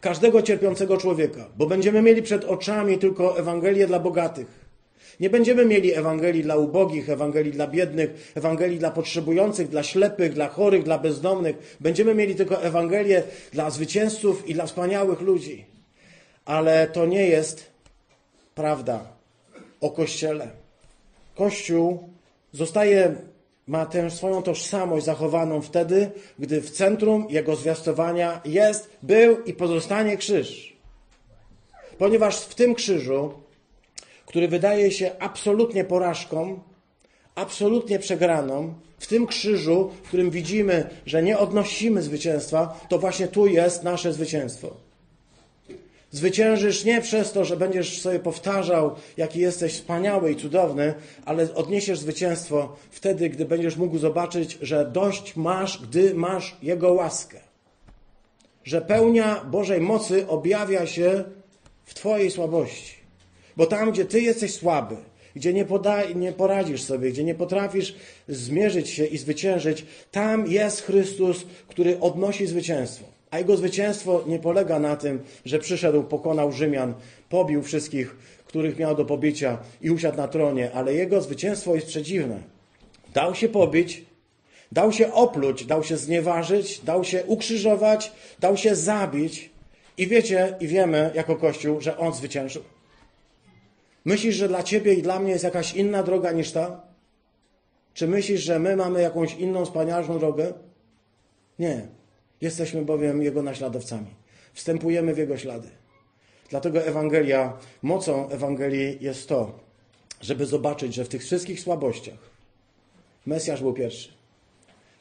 każdego 0.00 0.42
cierpiącego 0.42 0.96
człowieka, 0.96 1.48
bo 1.56 1.66
będziemy 1.66 2.02
mieli 2.02 2.22
przed 2.22 2.44
oczami 2.44 2.98
tylko 2.98 3.38
Ewangelię 3.38 3.86
dla 3.86 3.98
bogatych. 3.98 4.64
Nie 5.20 5.30
będziemy 5.30 5.66
mieli 5.66 5.94
Ewangelii 5.94 6.42
dla 6.42 6.56
ubogich, 6.56 7.10
Ewangelii 7.10 7.52
dla 7.52 7.66
biednych, 7.66 8.32
Ewangelii 8.34 8.78
dla 8.78 8.90
potrzebujących, 8.90 9.68
dla 9.68 9.82
ślepych, 9.82 10.32
dla 10.32 10.48
chorych, 10.48 10.82
dla 10.82 10.98
bezdomnych. 10.98 11.76
Będziemy 11.80 12.14
mieli 12.14 12.34
tylko 12.34 12.62
Ewangelię 12.62 13.22
dla 13.52 13.70
zwycięzców 13.70 14.48
i 14.48 14.54
dla 14.54 14.66
wspaniałych 14.66 15.20
ludzi. 15.20 15.64
Ale 16.44 16.86
to 16.86 17.06
nie 17.06 17.28
jest 17.28 17.66
prawda 18.54 19.06
o 19.80 19.90
Kościele. 19.90 20.48
Kościół 21.34 22.08
zostaje 22.52 23.14
ma 23.66 23.86
tę 23.86 24.10
swoją 24.10 24.42
tożsamość 24.42 25.04
zachowaną 25.04 25.60
wtedy, 25.60 26.10
gdy 26.38 26.60
w 26.60 26.70
centrum 26.70 27.26
jego 27.30 27.56
zwiastowania 27.56 28.40
jest, 28.44 28.90
był 29.02 29.44
i 29.44 29.52
pozostanie 29.52 30.16
krzyż. 30.16 30.76
Ponieważ 31.98 32.40
w 32.40 32.54
tym 32.54 32.74
krzyżu, 32.74 33.32
który 34.26 34.48
wydaje 34.48 34.90
się 34.90 35.10
absolutnie 35.18 35.84
porażką, 35.84 36.60
absolutnie 37.34 37.98
przegraną, 37.98 38.74
w 38.98 39.06
tym 39.06 39.26
krzyżu, 39.26 39.90
w 40.02 40.08
którym 40.08 40.30
widzimy, 40.30 40.90
że 41.06 41.22
nie 41.22 41.38
odnosimy 41.38 42.02
zwycięstwa, 42.02 42.80
to 42.88 42.98
właśnie 42.98 43.28
tu 43.28 43.46
jest 43.46 43.82
nasze 43.82 44.12
zwycięstwo. 44.12 44.83
Zwyciężysz 46.14 46.84
nie 46.84 47.00
przez 47.00 47.32
to, 47.32 47.44
że 47.44 47.56
będziesz 47.56 48.00
sobie 48.00 48.18
powtarzał, 48.18 48.94
jaki 49.16 49.40
jesteś 49.40 49.72
wspaniały 49.72 50.32
i 50.32 50.36
cudowny, 50.36 50.94
ale 51.24 51.54
odniesiesz 51.54 51.98
zwycięstwo 51.98 52.76
wtedy, 52.90 53.28
gdy 53.30 53.44
będziesz 53.44 53.76
mógł 53.76 53.98
zobaczyć, 53.98 54.58
że 54.62 54.90
dość 54.92 55.36
masz, 55.36 55.82
gdy 55.82 56.14
masz 56.14 56.56
Jego 56.62 56.92
łaskę. 56.92 57.40
Że 58.64 58.80
pełnia 58.80 59.44
Bożej 59.44 59.80
mocy 59.80 60.28
objawia 60.28 60.86
się 60.86 61.24
w 61.84 61.94
Twojej 61.94 62.30
słabości. 62.30 62.94
Bo 63.56 63.66
tam, 63.66 63.92
gdzie 63.92 64.04
Ty 64.04 64.20
jesteś 64.20 64.54
słaby, 64.54 64.96
gdzie 65.36 65.52
nie, 65.52 65.66
nie 66.14 66.32
poradzisz 66.32 66.82
sobie, 66.82 67.10
gdzie 67.10 67.24
nie 67.24 67.34
potrafisz 67.34 67.94
zmierzyć 68.28 68.90
się 68.90 69.06
i 69.06 69.18
zwyciężyć, 69.18 69.86
tam 70.10 70.46
jest 70.46 70.82
Chrystus, 70.82 71.44
który 71.68 72.00
odnosi 72.00 72.46
zwycięstwo. 72.46 73.13
A 73.34 73.38
jego 73.38 73.56
zwycięstwo 73.56 74.24
nie 74.26 74.38
polega 74.38 74.78
na 74.78 74.96
tym, 74.96 75.22
że 75.44 75.58
przyszedł, 75.58 76.02
pokonał 76.02 76.52
Rzymian, 76.52 76.94
pobił 77.28 77.62
wszystkich, 77.62 78.16
których 78.46 78.78
miał 78.78 78.94
do 78.96 79.04
pobicia 79.04 79.58
i 79.82 79.90
usiadł 79.90 80.16
na 80.16 80.28
tronie, 80.28 80.72
ale 80.72 80.94
jego 80.94 81.20
zwycięstwo 81.20 81.74
jest 81.74 81.86
przedziwne. 81.86 82.42
Dał 83.14 83.34
się 83.34 83.48
pobić, 83.48 84.04
dał 84.72 84.92
się 84.92 85.12
opluć, 85.12 85.64
dał 85.64 85.84
się 85.84 85.96
znieważyć, 85.96 86.80
dał 86.80 87.04
się 87.04 87.24
ukrzyżować, 87.24 88.12
dał 88.40 88.56
się 88.56 88.74
zabić. 88.74 89.50
I 89.98 90.06
wiecie, 90.06 90.56
i 90.60 90.66
wiemy 90.66 91.10
jako 91.14 91.36
Kościół, 91.36 91.80
że 91.80 91.98
On 91.98 92.14
zwyciężył. 92.14 92.62
Myślisz, 94.04 94.36
że 94.36 94.48
dla 94.48 94.62
ciebie 94.62 94.94
i 94.94 95.02
dla 95.02 95.18
mnie 95.18 95.32
jest 95.32 95.44
jakaś 95.44 95.74
inna 95.74 96.02
droga 96.02 96.32
niż 96.32 96.52
ta? 96.52 96.82
Czy 97.94 98.08
myślisz, 98.08 98.40
że 98.42 98.58
my 98.58 98.76
mamy 98.76 99.02
jakąś 99.02 99.34
inną, 99.34 99.64
wspaniałą 99.64 100.18
drogę? 100.18 100.52
Nie. 101.58 102.03
Jesteśmy 102.40 102.82
bowiem 102.82 103.22
Jego 103.22 103.42
naśladowcami. 103.42 104.06
Wstępujemy 104.52 105.14
w 105.14 105.18
Jego 105.18 105.36
ślady. 105.38 105.68
Dlatego 106.50 106.82
Ewangelia, 106.82 107.58
mocą 107.82 108.28
Ewangelii 108.28 108.98
jest 109.00 109.28
to, 109.28 109.58
żeby 110.20 110.46
zobaczyć, 110.46 110.94
że 110.94 111.04
w 111.04 111.08
tych 111.08 111.22
wszystkich 111.22 111.60
słabościach 111.60 112.18
Mesjasz 113.26 113.60
był 113.60 113.72
pierwszy, 113.72 114.08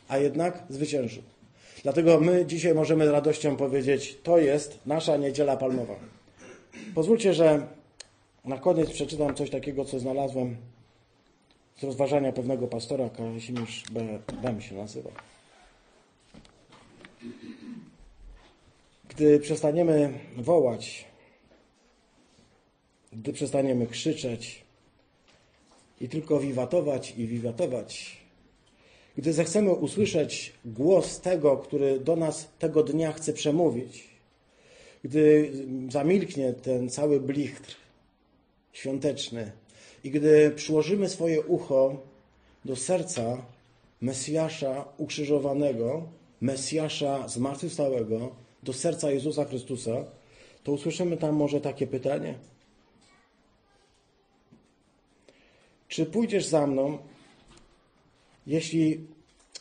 a 0.08 0.18
jednak 0.18 0.64
zwyciężył. 0.70 1.24
Dlatego 1.84 2.20
my 2.20 2.46
dzisiaj 2.46 2.74
możemy 2.74 3.08
z 3.08 3.10
radością 3.10 3.56
powiedzieć, 3.56 4.18
to 4.24 4.38
jest 4.38 4.80
nasza 4.86 5.18
niedziela 5.18 5.58
palmowa. 5.58 5.96
Pozwólcie, 6.96 7.34
że 7.34 7.68
na 8.46 8.58
koniec 8.58 8.90
przeczytam 8.90 9.36
coś 9.36 9.50
takiego, 9.50 9.86
co 9.86 10.00
znalazłem 10.00 10.58
z 11.78 11.84
rozważania 11.84 12.32
pewnego 12.32 12.68
pastora, 12.68 13.10
Kazimierz 13.10 13.84
B. 13.92 14.20
Bem 14.42 14.62
się 14.62 14.76
nazywa. 14.76 15.10
Gdy 19.10 19.40
przestaniemy 19.40 20.20
wołać, 20.38 21.06
gdy 23.14 23.34
przestaniemy 23.34 23.88
krzyczeć 23.88 24.64
i 26.02 26.10
tylko 26.10 26.40
wiwatować 26.40 27.14
i 27.18 27.28
wiwatować, 27.28 28.18
gdy 29.18 29.34
zechcemy 29.34 29.72
usłyszeć 29.72 30.54
głos 30.66 31.22
tego, 31.22 31.58
który 31.58 32.00
do 32.00 32.16
nas 32.16 32.50
tego 32.60 32.84
dnia 32.84 33.12
chce 33.12 33.34
przemówić, 33.34 34.04
gdy 35.04 35.52
zamilknie 35.90 36.54
ten 36.54 36.90
cały 36.90 37.20
blichtr 37.20 37.76
świąteczny 38.74 39.52
i 40.04 40.12
gdy 40.12 40.52
przyłożymy 40.56 41.10
swoje 41.10 41.42
ucho 41.42 41.98
do 42.66 42.76
serca 42.76 43.46
Mesjasza 44.02 44.86
ukrzyżowanego, 44.98 46.08
Mesjasza 46.44 47.28
zmartwychwstałego, 47.28 48.36
do 48.64 48.74
serca 48.74 49.12
Jezusa 49.12 49.46
Chrystusa, 49.46 50.06
to 50.64 50.72
usłyszymy 50.72 51.18
tam 51.18 51.36
może 51.36 51.62
takie 51.62 51.88
pytanie. 51.88 52.36
Czy 55.88 56.06
pójdziesz 56.06 56.46
za 56.46 56.68
mną, 56.68 56.98
jeśli 58.48 59.08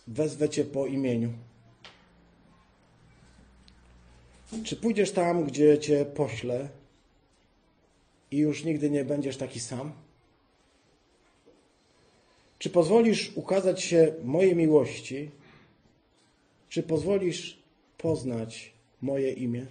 wezwę 0.07 0.49
Cię 0.49 0.64
po 0.64 0.87
imieniu? 0.87 1.33
Czy 4.64 4.77
pójdziesz 4.77 5.11
tam, 5.11 5.45
gdzie 5.45 5.79
Cię 5.79 6.05
poślę 6.05 6.68
i 8.31 8.37
już 8.37 8.64
nigdy 8.64 8.90
nie 8.90 9.05
będziesz 9.05 9.37
taki 9.37 9.61
sam? 9.61 9.92
Czy 12.59 12.71
pozwolisz 12.71 13.33
ukazać 13.37 13.83
się 13.83 14.14
mojej 14.25 14.57
miłości? 14.57 15.31
Czy 16.73 16.83
pozwolisz 16.83 17.59
poznać 17.99 18.73
moje 19.03 19.33
imię? 19.33 19.67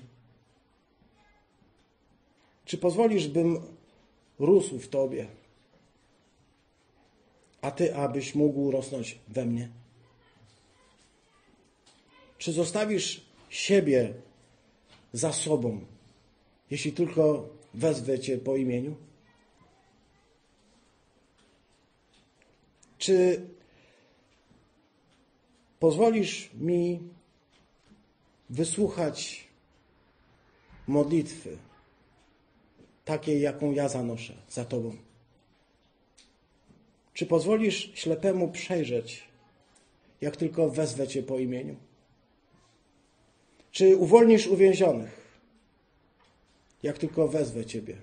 Czy 2.65 2.77
pozwolisz, 2.77 3.27
bym 3.27 3.61
rósł 4.39 4.79
w 4.79 4.87
Tobie, 4.87 5.27
a 7.61 7.71
Ty, 7.71 7.95
abyś 7.95 8.35
mógł 8.35 8.71
rosnąć 8.71 9.19
we 9.27 9.45
mnie? 9.45 9.69
Czy 12.37 12.51
zostawisz 12.51 13.25
siebie 13.49 14.13
za 15.13 15.33
sobą, 15.33 15.85
jeśli 16.71 16.91
tylko 16.91 17.49
wezwę 17.73 18.19
Cię 18.19 18.37
po 18.37 18.57
imieniu? 18.57 18.95
Czy 22.97 23.47
pozwolisz 25.81 26.49
mi 26.53 26.99
wysłuchać 28.49 29.47
modlitwy, 30.87 31.57
takiej, 33.05 33.41
jaką 33.41 33.71
ja 33.71 33.89
zanoszę 33.89 34.33
za 34.49 34.65
Tobą? 34.65 34.97
Czy 37.13 37.25
pozwolisz 37.25 37.91
ślepemu 37.93 38.51
przejrzeć, 38.51 39.23
jak 40.21 40.37
tylko 40.37 40.69
wezwę 40.69 41.07
Cię 41.07 41.23
po 41.23 41.39
imieniu? 41.39 41.75
Czy 43.71 43.97
uwolnisz 43.97 44.47
uwięzionych, 44.47 45.39
jak 46.83 46.97
tylko 46.97 47.27
wezwę 47.27 47.65
Ciebie? 47.65 47.97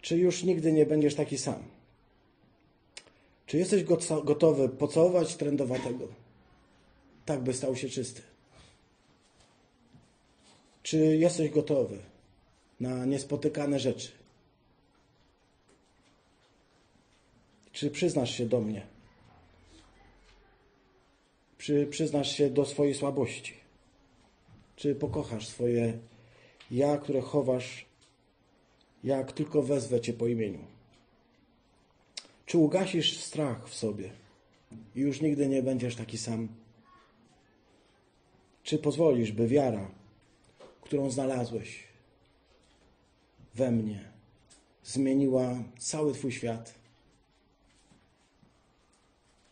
Czy 0.00 0.18
już 0.18 0.42
nigdy 0.42 0.72
nie 0.72 0.86
będziesz 0.86 1.14
taki 1.14 1.38
sam? 1.38 1.62
Czy 3.46 3.58
jesteś 3.58 3.84
gotowy 4.24 4.68
pocałować 4.68 5.36
trędowatego, 5.36 6.08
tak 7.24 7.40
by 7.42 7.54
stał 7.54 7.76
się 7.76 7.88
czysty? 7.88 8.22
Czy 10.82 10.96
jesteś 10.98 11.50
gotowy 11.50 11.98
na 12.80 13.04
niespotykane 13.04 13.80
rzeczy? 13.80 14.08
Czy 17.72 17.90
przyznasz 17.90 18.34
się 18.34 18.46
do 18.46 18.60
mnie? 18.60 18.86
Czy 21.58 21.86
przyznasz 21.86 22.36
się 22.36 22.50
do 22.50 22.64
swojej 22.64 22.94
słabości? 22.94 23.54
Czy 24.76 24.94
pokochasz 24.94 25.48
swoje 25.48 25.98
ja, 26.70 26.96
które 26.96 27.20
chowasz, 27.20 27.84
jak 29.04 29.32
tylko 29.32 29.62
wezwę 29.62 30.00
Cię 30.00 30.12
po 30.12 30.26
imieniu? 30.26 30.71
Czy 32.46 32.58
ugasisz 32.58 33.20
strach 33.20 33.68
w 33.68 33.74
sobie 33.74 34.10
i 34.96 35.00
już 35.00 35.20
nigdy 35.20 35.48
nie 35.48 35.62
będziesz 35.62 35.96
taki 35.96 36.18
sam? 36.18 36.48
Czy 38.62 38.78
pozwolisz, 38.78 39.32
by 39.32 39.48
wiara, 39.48 39.90
którą 40.82 41.10
znalazłeś 41.10 41.84
we 43.54 43.70
mnie, 43.70 44.08
zmieniła 44.84 45.54
cały 45.78 46.12
Twój 46.12 46.32
świat? 46.32 46.74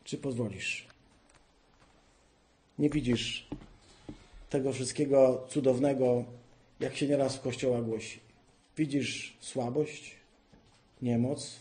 Czy 0.04 0.18
pozwolisz? 0.18 0.86
Nie 2.78 2.90
widzisz 2.90 3.48
tego 4.50 4.72
wszystkiego 4.72 5.46
cudownego, 5.50 6.24
jak 6.80 6.96
się 6.96 7.08
nieraz 7.08 7.36
w 7.36 7.40
kościoła 7.40 7.82
głosi. 7.82 8.20
Widzisz 8.76 9.36
słabość, 9.40 10.14
niemoc, 11.02 11.60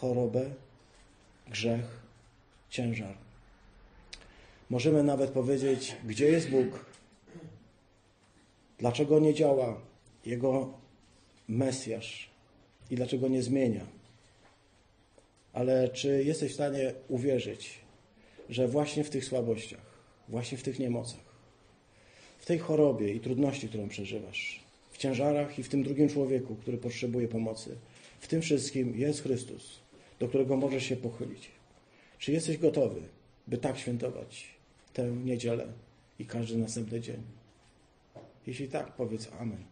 chorobę, 0.00 0.50
grzech, 1.48 2.02
ciężar. 2.70 3.14
Możemy 4.70 5.02
nawet 5.02 5.30
powiedzieć, 5.30 5.96
gdzie 6.04 6.26
jest 6.26 6.50
Bóg, 6.50 6.86
dlaczego 8.78 9.20
nie 9.20 9.34
działa 9.34 9.80
Jego 10.26 10.72
Mesjasz 11.48 12.30
i 12.90 12.96
dlaczego 12.96 13.28
nie 13.28 13.42
zmienia. 13.42 13.86
Ale 15.52 15.88
czy 15.88 16.24
jesteś 16.24 16.50
w 16.50 16.54
stanie 16.54 16.94
uwierzyć, 17.08 17.78
że 18.48 18.68
właśnie 18.68 19.04
w 19.04 19.10
tych 19.10 19.24
słabościach, 19.24 19.86
właśnie 20.28 20.58
w 20.58 20.62
tych 20.62 20.78
niemocach, 20.78 21.28
w 22.38 22.46
tej 22.46 22.58
chorobie 22.58 23.12
i 23.12 23.20
trudności, 23.20 23.68
którą 23.68 23.88
przeżywasz, 23.88 24.60
w 24.90 24.98
ciężarach 24.98 25.58
i 25.58 25.62
w 25.62 25.68
tym 25.68 25.82
drugim 25.82 26.08
człowieku, 26.08 26.54
który 26.54 26.78
potrzebuje 26.78 27.28
pomocy, 27.28 27.76
w 28.20 28.28
tym 28.28 28.42
wszystkim 28.42 28.98
jest 28.98 29.22
Chrystus, 29.22 29.87
do 30.20 30.28
którego 30.28 30.56
możesz 30.56 30.84
się 30.84 30.96
pochylić. 30.96 31.50
Czy 32.18 32.32
jesteś 32.32 32.58
gotowy, 32.58 33.00
by 33.46 33.58
tak 33.58 33.78
świętować 33.78 34.46
tę 34.92 35.02
niedzielę 35.02 35.66
i 36.18 36.26
każdy 36.26 36.58
następny 36.58 37.00
dzień? 37.00 37.22
Jeśli 38.46 38.68
tak, 38.68 38.92
powiedz 38.92 39.28
Amen. 39.40 39.64